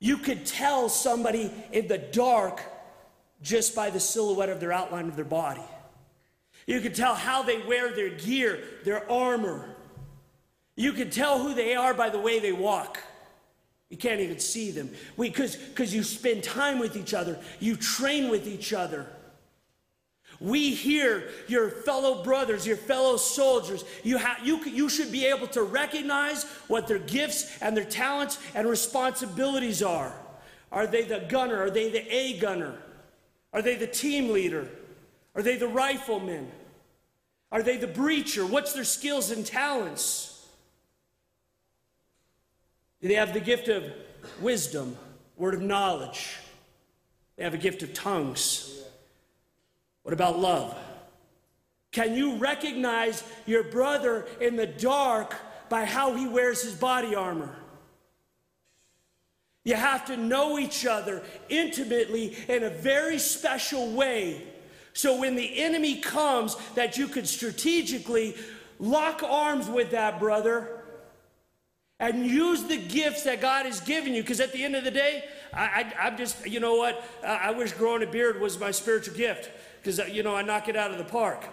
[0.00, 2.60] You could tell somebody in the dark
[3.40, 5.62] just by the silhouette of their outline of their body.
[6.66, 9.68] You can tell how they wear their gear, their armor.
[10.76, 12.98] You can tell who they are by the way they walk.
[13.90, 14.90] You can't even see them.
[15.18, 19.06] Because you spend time with each other, you train with each other.
[20.40, 23.84] We hear your fellow brothers, your fellow soldiers.
[24.02, 28.38] You, ha- you, you should be able to recognize what their gifts and their talents
[28.54, 30.12] and responsibilities are.
[30.72, 31.60] Are they the gunner?
[31.60, 32.74] Are they the A gunner?
[33.52, 34.68] Are they the team leader?
[35.34, 36.50] Are they the rifleman?
[37.50, 38.48] Are they the breacher?
[38.48, 40.46] What's their skills and talents?
[43.00, 43.84] Do they have the gift of
[44.40, 44.96] wisdom,
[45.36, 46.36] word of knowledge?
[47.36, 48.82] They have a gift of tongues.
[50.02, 50.76] What about love?
[51.90, 55.34] Can you recognize your brother in the dark
[55.68, 57.54] by how he wears his body armor?
[59.64, 64.42] You have to know each other intimately in a very special way.
[64.92, 68.34] So when the enemy comes, that you could strategically
[68.78, 70.82] lock arms with that brother
[71.98, 74.22] and use the gifts that God has given you.
[74.22, 75.24] Because at the end of the day,
[75.54, 77.02] I, am just, you know what?
[77.24, 80.68] I wish growing a beard was my spiritual gift because, uh, you know, I knock
[80.68, 81.44] it out of the park.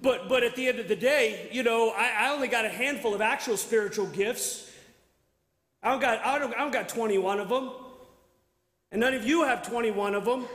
[0.00, 2.68] But, but at the end of the day, you know, I, I only got a
[2.68, 4.70] handful of actual spiritual gifts.
[5.82, 7.70] I don't, got, I, don't, I don't got 21 of them.
[8.90, 10.46] And none of you have 21 of them.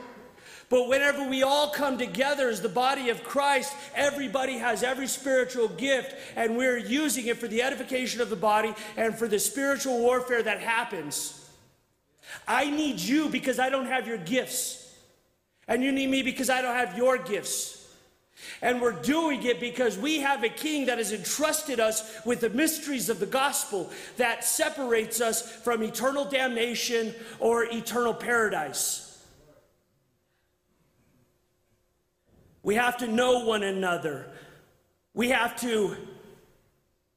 [0.70, 5.68] But whenever we all come together as the body of Christ, everybody has every spiritual
[5.68, 9.98] gift, and we're using it for the edification of the body and for the spiritual
[9.98, 11.48] warfare that happens.
[12.46, 14.94] I need you because I don't have your gifts,
[15.66, 17.76] and you need me because I don't have your gifts.
[18.60, 22.50] And we're doing it because we have a king that has entrusted us with the
[22.50, 29.07] mysteries of the gospel that separates us from eternal damnation or eternal paradise.
[32.68, 34.26] We have to know one another.
[35.14, 35.96] We have to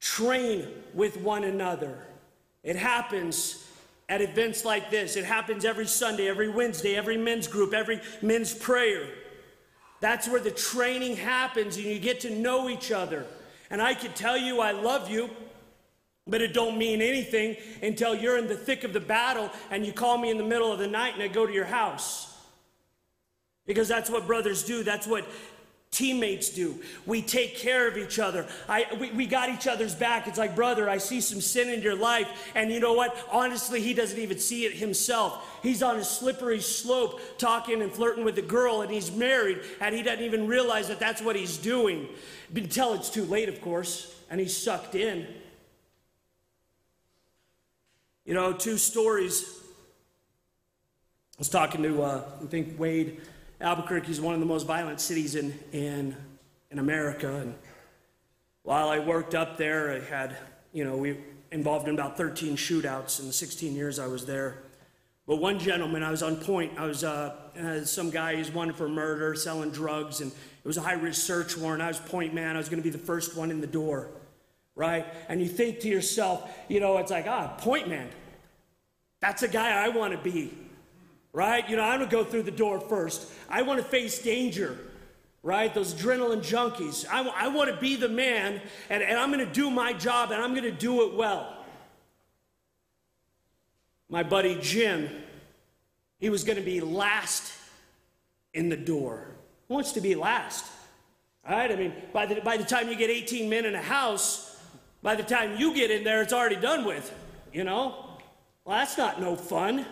[0.00, 1.98] train with one another.
[2.62, 3.62] It happens
[4.08, 5.14] at events like this.
[5.14, 9.06] It happens every Sunday, every Wednesday, every men's group, every men's prayer.
[10.00, 13.26] That's where the training happens and you get to know each other.
[13.68, 15.28] And I can tell you I love you,
[16.26, 19.92] but it don't mean anything until you're in the thick of the battle and you
[19.92, 22.31] call me in the middle of the night and I go to your house.
[23.66, 24.82] Because that's what brothers do.
[24.82, 25.24] That's what
[25.92, 26.80] teammates do.
[27.04, 28.46] We take care of each other.
[28.66, 30.26] I, we, we got each other's back.
[30.26, 32.50] It's like, brother, I see some sin in your life.
[32.54, 33.14] And you know what?
[33.30, 35.60] Honestly, he doesn't even see it himself.
[35.62, 39.94] He's on a slippery slope talking and flirting with a girl, and he's married, and
[39.94, 42.08] he doesn't even realize that that's what he's doing
[42.54, 45.26] until it's too late, of course, and he's sucked in.
[48.24, 49.44] You know, two stories.
[51.36, 53.20] I was talking to, uh, I think, Wade
[53.62, 56.16] Albuquerque is one of the most violent cities in, in,
[56.72, 57.36] in America.
[57.36, 57.54] And
[58.64, 60.36] while I worked up there, I had,
[60.72, 61.18] you know, we
[61.52, 64.64] involved in about 13 shootouts in the 16 years I was there.
[65.28, 66.72] But one gentleman, I was on point.
[66.76, 70.80] I was uh, some guy who's wanted for murder, selling drugs, and it was a
[70.80, 71.82] high risk search warrant.
[71.82, 72.56] I was point man.
[72.56, 74.10] I was going to be the first one in the door,
[74.74, 75.06] right?
[75.28, 78.08] And you think to yourself, you know, it's like, ah, point man.
[79.20, 80.52] That's a guy I want to be
[81.32, 81.68] right?
[81.68, 83.30] You know, I'm gonna go through the door first.
[83.48, 84.78] I wanna face danger,
[85.42, 85.72] right?
[85.72, 87.06] Those adrenaline junkies.
[87.10, 88.60] I, I wanna be the man,
[88.90, 91.56] and, and I'm gonna do my job, and I'm gonna do it well.
[94.08, 95.08] My buddy Jim,
[96.18, 97.52] he was gonna be last
[98.52, 99.28] in the door.
[99.68, 100.66] Who wants to be last?
[101.48, 101.72] Right?
[101.72, 104.60] I mean, by the, by the time you get 18 men in a house,
[105.02, 107.12] by the time you get in there, it's already done with,
[107.52, 108.18] you know?
[108.64, 109.84] Well, that's not no fun.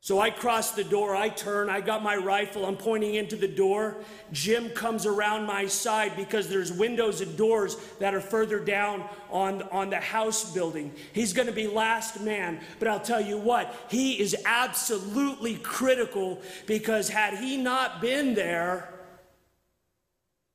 [0.00, 3.48] So I cross the door, I turn, I got my rifle, I'm pointing into the
[3.48, 3.96] door.
[4.32, 9.62] Jim comes around my side because there's windows and doors that are further down on,
[9.72, 10.92] on the house building.
[11.12, 16.40] He's going to be last man, but I'll tell you what, he is absolutely critical
[16.66, 18.94] because had he not been there,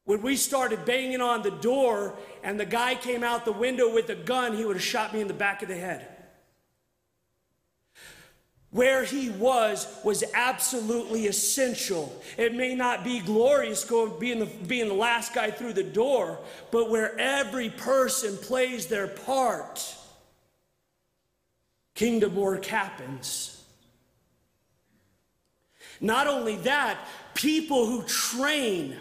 [0.05, 4.09] when we started banging on the door and the guy came out the window with
[4.09, 6.12] a gun, he would have shot me in the back of the head.
[8.73, 12.11] Where he was was absolutely essential.
[12.37, 16.39] It may not be glorious going being the, being the last guy through the door,
[16.71, 19.95] but where every person plays their part,
[21.93, 23.63] kingdom work happens.
[26.01, 26.97] Not only that,
[27.35, 28.93] people who train.
[28.93, 28.99] I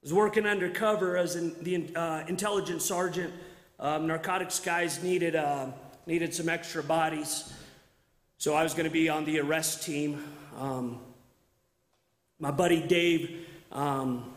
[0.00, 3.34] was working undercover as an, the uh, intelligence sergeant.
[3.78, 5.66] Um, narcotics guys needed, uh,
[6.06, 7.52] needed some extra bodies.
[8.40, 10.22] So I was going to be on the arrest team.
[10.56, 11.00] Um,
[12.38, 14.32] my buddy Dave, um,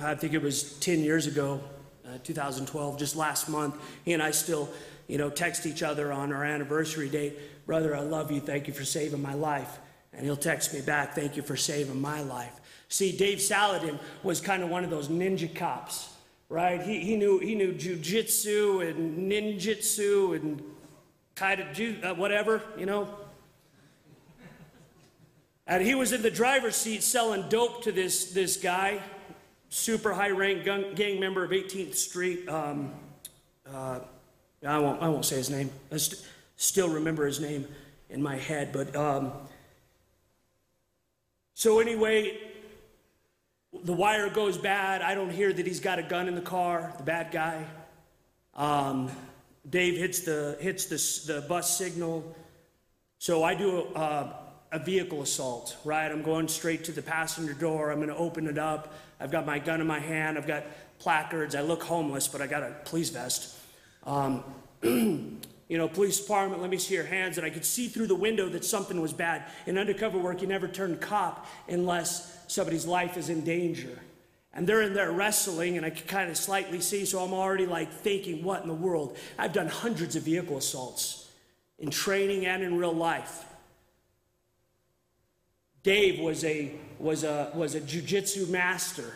[0.00, 1.60] I think it was 10 years ago,
[2.04, 4.68] uh, 2012, just last month, he and I still,
[5.06, 7.66] you know, text each other on our anniversary date.
[7.66, 8.40] Brother, I love you.
[8.40, 9.78] Thank you for saving my life.
[10.12, 12.60] And he'll text me back, thank you for saving my life.
[12.88, 16.12] See, Dave Saladin was kind of one of those ninja cops,
[16.48, 16.82] right?
[16.82, 20.62] He, he knew, he knew jujitsu and ninjutsu and
[21.36, 23.08] kind of uh, whatever, you know,
[25.66, 29.00] and he was in the driver's seat selling dope to this, this guy,
[29.68, 32.48] super high ranked gang member of 18th Street.
[32.48, 32.92] Um,
[33.68, 34.00] uh,
[34.64, 35.70] I, won't, I won't say his name.
[35.90, 36.24] I st-
[36.56, 37.66] still remember his name
[38.10, 38.72] in my head.
[38.72, 39.32] But um,
[41.54, 42.38] so, anyway,
[43.72, 45.02] the wire goes bad.
[45.02, 47.64] I don't hear that he's got a gun in the car, the bad guy.
[48.54, 49.10] Um,
[49.68, 52.36] Dave hits the, hits the, the bus signal.
[53.18, 54.32] So I do uh,
[54.72, 56.10] a vehicle assault, right?
[56.10, 57.90] I'm going straight to the passenger door.
[57.90, 58.92] I'm going to open it up.
[59.20, 60.36] I've got my gun in my hand.
[60.36, 60.64] I've got
[60.98, 61.54] placards.
[61.54, 63.56] I look homeless, but I got a police vest.
[64.04, 64.44] Um,
[64.82, 67.38] you know, police department, let me see your hands.
[67.38, 69.44] And I could see through the window that something was bad.
[69.66, 73.98] In undercover work, you never turn cop unless somebody's life is in danger.
[74.52, 77.66] And they're in there wrestling, and I can kind of slightly see, so I'm already
[77.66, 79.18] like thinking, what in the world?
[79.38, 81.30] I've done hundreds of vehicle assaults
[81.78, 83.44] in training and in real life.
[85.86, 89.14] Dave was a, was a, was a jujitsu master.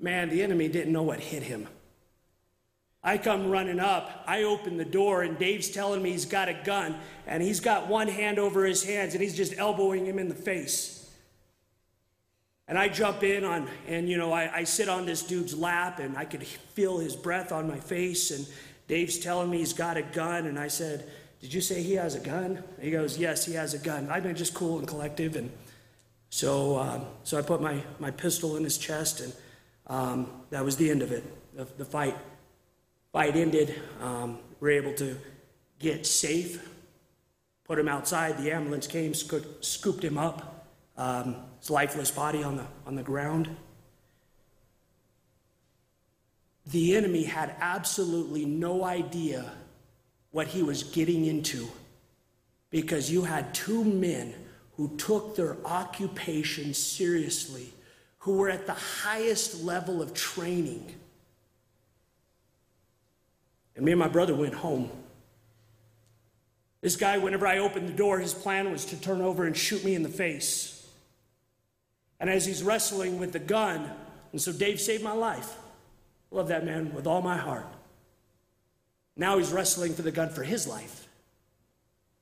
[0.00, 1.68] Man, the enemy didn't know what hit him.
[3.02, 4.24] I come running up.
[4.26, 7.88] I open the door, and Dave's telling me he's got a gun, and he's got
[7.88, 11.12] one hand over his hands, and he's just elbowing him in the face.
[12.66, 15.98] And I jump in on, and you know, I, I sit on this dude's lap,
[15.98, 18.30] and I could feel his breath on my face.
[18.30, 18.46] And
[18.88, 21.06] Dave's telling me he's got a gun, and I said,
[21.44, 22.64] Did you say he has a gun?
[22.80, 24.08] He goes, Yes, he has a gun.
[24.08, 25.36] I've been just cool and collective.
[25.36, 25.52] And
[26.30, 29.30] so, um, so I put my, my pistol in his chest, and
[29.86, 31.22] um, that was the end of it,
[31.54, 32.16] the, the fight
[33.12, 33.78] fight ended.
[34.00, 35.18] Um, we were able to
[35.78, 36.66] get safe,
[37.64, 38.38] put him outside.
[38.38, 40.66] The ambulance came, scooped him up,
[40.96, 43.54] um, his lifeless body on the, on the ground.
[46.68, 49.52] The enemy had absolutely no idea
[50.34, 51.66] what he was getting into
[52.68, 54.34] because you had two men
[54.76, 57.72] who took their occupation seriously,
[58.18, 60.92] who were at the highest level of training
[63.76, 64.90] and me and my brother went home.
[66.80, 69.84] This guy, whenever I opened the door, his plan was to turn over and shoot
[69.84, 70.86] me in the face.
[72.20, 73.90] And as he's wrestling with the gun,
[74.32, 75.56] and so Dave saved my life.
[76.30, 77.66] Love that man with all my heart.
[79.16, 81.08] Now he's wrestling for the gun for his life.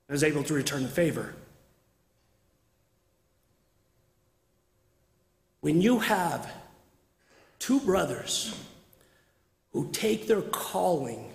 [0.09, 1.33] I was able to return the favor.
[5.61, 6.51] When you have
[7.57, 8.53] two brothers
[9.71, 11.33] who take their calling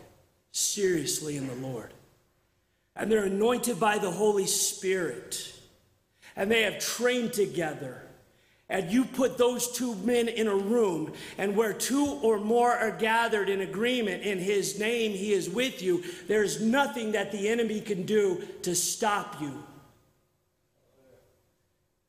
[0.53, 1.93] seriously in the Lord.
[2.97, 5.55] And they're anointed by the Holy Spirit.
[6.37, 8.03] And they have trained together.
[8.71, 12.91] And you put those two men in a room, and where two or more are
[12.91, 16.05] gathered in agreement in His name, He is with you.
[16.27, 19.65] There's nothing that the enemy can do to stop you.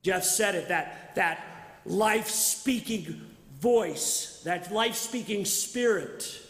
[0.02, 3.22] Jeff said it that, that life speaking
[3.60, 6.42] voice, that life speaking spirit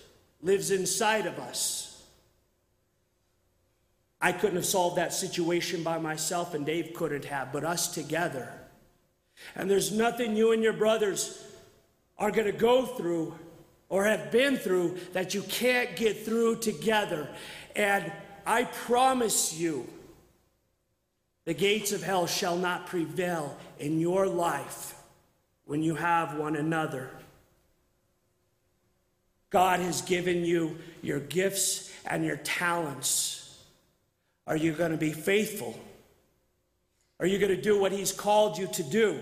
[0.41, 2.03] lives inside of us.
[4.21, 8.51] I couldn't have solved that situation by myself, and Dave couldn't have, but us together.
[9.55, 11.43] And there's nothing you and your brothers
[12.17, 13.37] are going to go through
[13.87, 17.27] or have been through that you can't get through together.
[17.75, 18.11] And
[18.45, 19.87] I promise you,
[21.45, 24.95] the gates of hell shall not prevail in your life
[25.65, 27.09] when you have one another.
[29.49, 33.57] God has given you your gifts and your talents.
[34.45, 35.79] Are you going to be faithful?
[37.19, 39.19] Are you going to do what He's called you to do?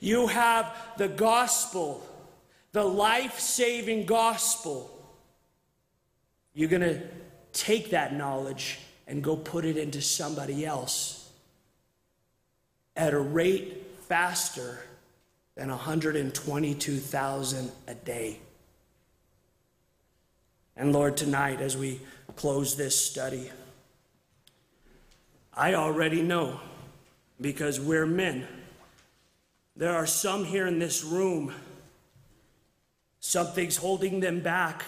[0.00, 2.06] You have the gospel,
[2.72, 4.90] the life saving gospel.
[6.52, 7.00] You're going to
[7.52, 11.30] take that knowledge and go put it into somebody else
[12.96, 14.80] at a rate faster
[15.56, 18.38] than 122,000 a day.
[20.76, 22.00] And Lord, tonight, as we
[22.36, 23.50] close this study,
[25.56, 26.60] I already know
[27.40, 28.46] because we're men.
[29.76, 31.52] There are some here in this room,
[33.20, 34.84] something's holding them back.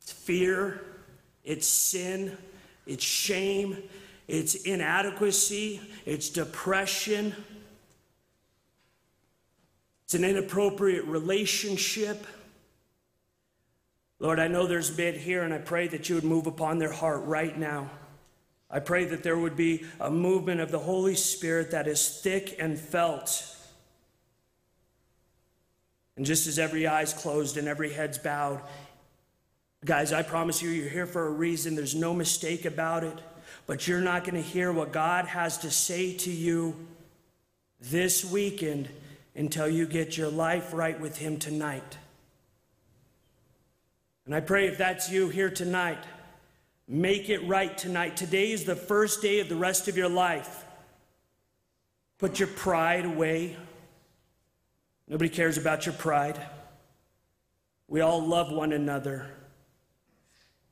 [0.00, 0.80] It's fear,
[1.44, 2.36] it's sin,
[2.86, 3.82] it's shame,
[4.28, 7.34] it's inadequacy, it's depression,
[10.04, 12.26] it's an inappropriate relationship.
[14.20, 16.92] Lord, I know there's men here, and I pray that you would move upon their
[16.92, 17.90] heart right now.
[18.70, 22.56] I pray that there would be a movement of the Holy Spirit that is thick
[22.58, 23.56] and felt.
[26.16, 28.60] And just as every eye's closed and every head's bowed,
[29.84, 31.76] guys, I promise you, you're here for a reason.
[31.76, 33.18] There's no mistake about it.
[33.66, 36.74] But you're not going to hear what God has to say to you
[37.80, 38.88] this weekend
[39.34, 41.98] until you get your life right with Him tonight.
[44.26, 45.98] And I pray if that's you here tonight,
[46.90, 48.16] Make it right tonight.
[48.16, 50.64] Today is the first day of the rest of your life.
[52.16, 53.58] Put your pride away.
[55.06, 56.40] Nobody cares about your pride.
[57.88, 59.30] We all love one another.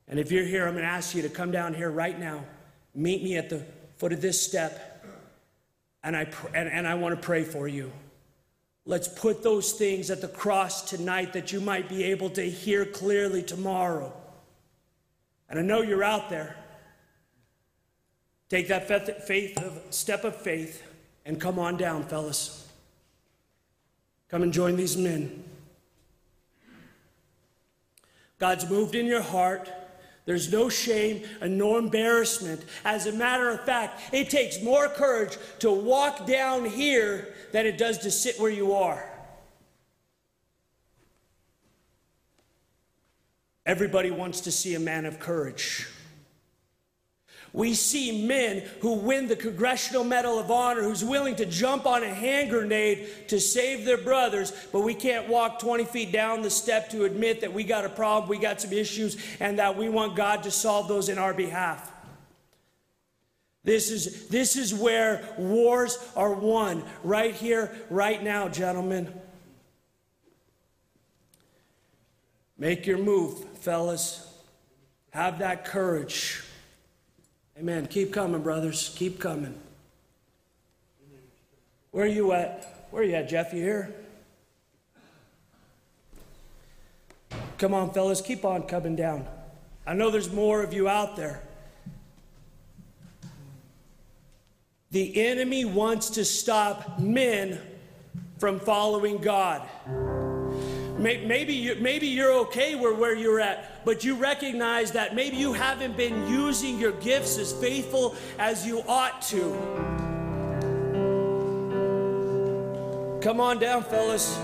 [0.09, 2.45] And if you're here, I'm going to ask you to come down here right now.
[2.95, 3.63] Meet me at the
[3.99, 5.05] foot of this step.
[6.03, 7.93] And I, and, and I want to pray for you.
[8.87, 12.87] Let's put those things at the cross tonight that you might be able to hear
[12.87, 14.15] clearly tomorrow.
[15.49, 16.57] And I know you're out there.
[18.49, 18.87] Take that
[19.27, 20.83] faith of, step of faith
[21.25, 22.69] and come on down, fellas.
[24.29, 25.45] Come and join these men.
[28.39, 29.71] God's moved in your heart
[30.27, 32.65] There's no shame and no embarrassment.
[32.85, 37.79] As a matter of fact, it takes more courage to walk down here than it
[37.79, 39.09] does to sit where you are.
[43.67, 45.89] Everybody wants to see a man of courage.
[47.53, 52.03] We see men who win the Congressional Medal of Honor, who's willing to jump on
[52.03, 56.51] a hand grenade to save their brothers, but we can't walk 20 feet down the
[56.51, 59.89] step to admit that we got a problem, we got some issues, and that we
[59.89, 61.91] want God to solve those in our behalf.
[63.65, 69.13] This is, this is where wars are won, right here, right now, gentlemen.
[72.59, 74.25] Make your move, fellas.
[75.11, 76.41] Have that courage.
[77.59, 77.87] Amen.
[77.87, 78.95] Keep coming, brothers.
[78.97, 79.59] Keep coming.
[81.91, 82.87] Where are you at?
[82.93, 83.53] Where are you at, Jeff?
[83.53, 83.95] You here?
[87.59, 88.21] Come on, fellas.
[88.21, 89.27] Keep on coming down.
[89.85, 91.43] I know there's more of you out there.
[94.93, 97.61] The enemy wants to stop men
[98.39, 99.69] from following God.
[101.07, 105.53] Maybe, you, maybe you're okay where, where you're at, but you recognize that maybe you
[105.53, 109.53] haven't been using your gifts as faithful as you ought to.
[113.23, 114.37] Come on down, fellas.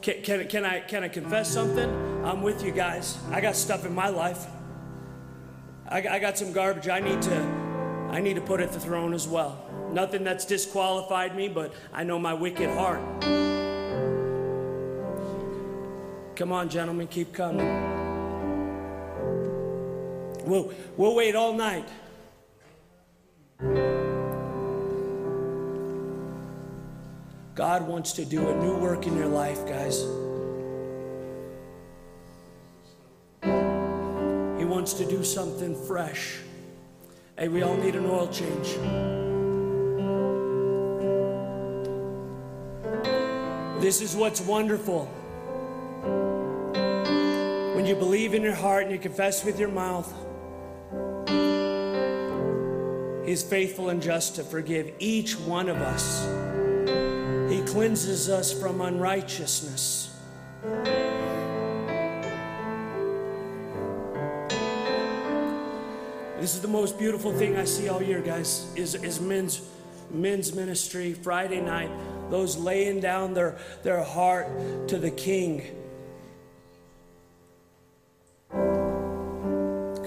[0.00, 1.90] Can, can, can, I, can I confess something?
[2.24, 3.18] I'm with you guys.
[3.32, 4.46] I got stuff in my life.
[5.88, 7.57] I, I got some garbage I need to
[8.10, 9.64] I need to put at the throne as well.
[9.92, 13.00] Nothing that's disqualified me, but I know my wicked heart.
[16.36, 17.66] Come on, gentlemen, keep coming.
[20.44, 21.88] We'll, we'll wait all night.
[27.54, 30.02] God wants to do a new work in your life, guys.
[34.58, 36.38] He wants to do something fresh.
[37.38, 38.66] Hey, we all need an oil change.
[43.80, 45.04] This is what's wonderful.
[47.76, 50.12] When you believe in your heart and you confess with your mouth,
[53.24, 56.24] He's faithful and just to forgive each one of us.
[57.52, 60.12] He cleanses us from unrighteousness.
[66.48, 69.60] This is the most beautiful thing I see all year, guys, is, is men's
[70.10, 71.90] men's ministry, Friday night,
[72.30, 75.60] those laying down their, their heart to the King.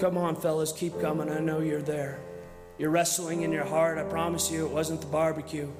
[0.00, 1.30] Come on, fellas, keep coming.
[1.30, 2.18] I know you're there.
[2.76, 3.98] You're wrestling in your heart.
[3.98, 5.70] I promise you, it wasn't the barbecue,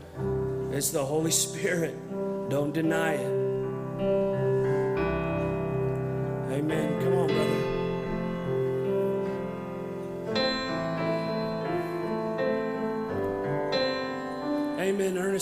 [0.70, 1.96] it's the Holy Spirit.
[2.48, 3.32] Don't deny it.
[6.52, 7.01] Amen.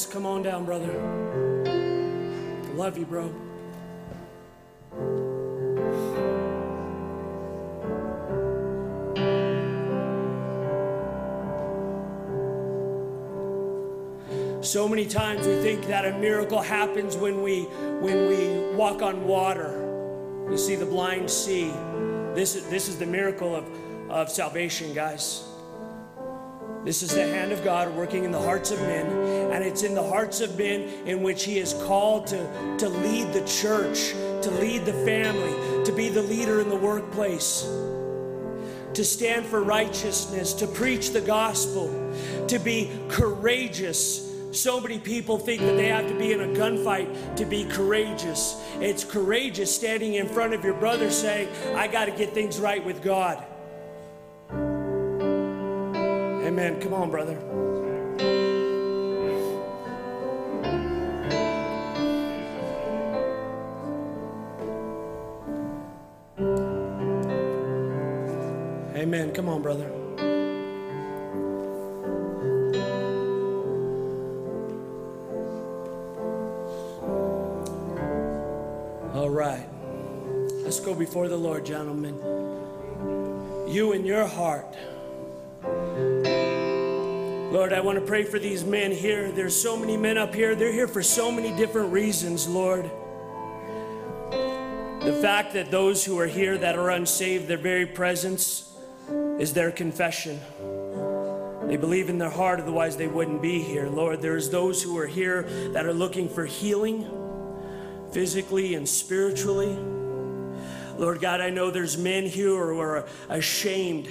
[0.07, 0.93] Come on down, brother.
[2.75, 3.29] Love you, bro.
[14.63, 17.63] So many times we think that a miracle happens when we
[18.01, 19.73] when we walk on water.
[20.51, 21.73] You see the blind see.
[22.35, 23.69] This is this is the miracle of,
[24.09, 25.50] of salvation, guys.
[26.83, 29.07] This is the hand of God working in the hearts of men,
[29.53, 33.35] and it's in the hearts of men in which He is called to, to lead
[33.35, 34.13] the church,
[34.43, 37.65] to lead the family, to be the leader in the workplace,
[38.95, 41.89] to stand for righteousness, to preach the gospel,
[42.49, 44.27] to be courageous.
[44.53, 48.59] So many people think that they have to be in a gunfight to be courageous.
[48.81, 52.83] It's courageous standing in front of your brother saying, I got to get things right
[52.83, 53.45] with God.
[56.51, 56.81] Amen.
[56.81, 57.39] Come on, brother.
[68.97, 69.31] Amen.
[69.33, 69.93] Come on, brother.
[79.15, 79.69] All right.
[80.65, 82.19] Let's go before the Lord, gentlemen.
[83.69, 84.77] You in your heart.
[87.51, 89.33] Lord, I want to pray for these men here.
[89.33, 90.55] There's so many men up here.
[90.55, 92.89] They're here for so many different reasons, Lord.
[94.31, 98.73] The fact that those who are here that are unsaved, their very presence
[99.41, 100.39] is their confession.
[101.67, 103.89] They believe in their heart, otherwise, they wouldn't be here.
[103.89, 105.43] Lord, there's those who are here
[105.73, 107.05] that are looking for healing
[108.13, 109.77] physically and spiritually.
[110.99, 114.09] Lord God, I know there's men here who are ashamed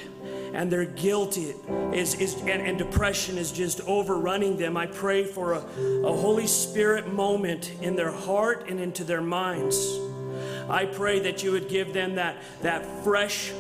[0.53, 1.53] and they're guilty
[1.93, 4.77] is, is, and, and depression is just overrunning them.
[4.77, 9.99] I pray for a, a Holy Spirit moment in their heart and into their minds.
[10.69, 13.51] I pray that you would give them that, that fresh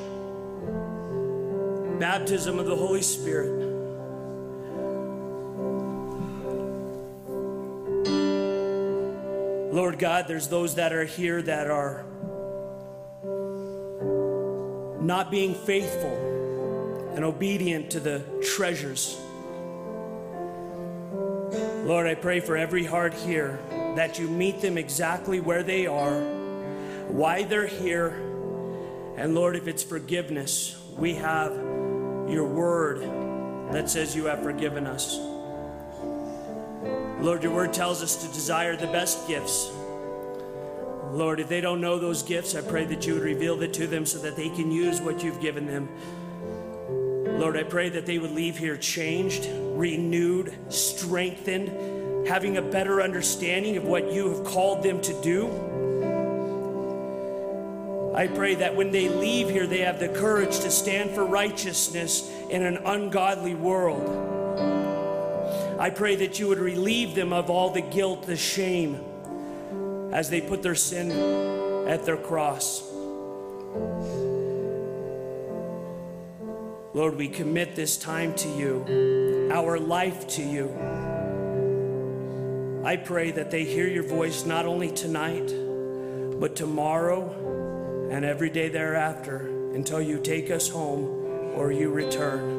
[1.99, 3.67] baptism of the Holy Spirit.
[9.73, 12.05] Lord God, there's those that are here that are
[15.01, 16.38] not being faithful
[17.19, 19.19] and obedient to the treasures.
[21.83, 23.59] Lord, I pray for every heart here
[23.97, 26.21] that you meet them exactly where they are,
[27.09, 28.11] why they're here,
[29.17, 31.51] and Lord, if it's forgiveness, we have
[32.29, 33.01] your word
[33.73, 35.17] that says you have forgiven us.
[37.19, 39.69] Lord, your word tells us to desire the best gifts.
[41.11, 43.87] Lord, if they don't know those gifts, I pray that you would reveal it to
[43.87, 45.89] them so that they can use what you've given them.
[47.39, 53.77] Lord, I pray that they would leave here changed, renewed, strengthened, having a better understanding
[53.77, 55.47] of what you have called them to do.
[58.13, 62.29] I pray that when they leave here, they have the courage to stand for righteousness
[62.49, 64.09] in an ungodly world.
[65.79, 68.99] I pray that you would relieve them of all the guilt, the shame,
[70.11, 72.83] as they put their sin at their cross.
[76.93, 80.69] Lord, we commit this time to you, our life to you.
[82.83, 85.53] I pray that they hear your voice not only tonight,
[86.39, 91.05] but tomorrow and every day thereafter until you take us home
[91.55, 92.57] or you return.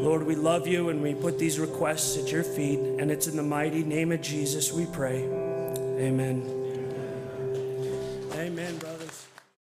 [0.00, 3.34] Lord, we love you and we put these requests at your feet, and it's in
[3.34, 5.24] the mighty name of Jesus we pray.
[5.98, 6.54] Amen.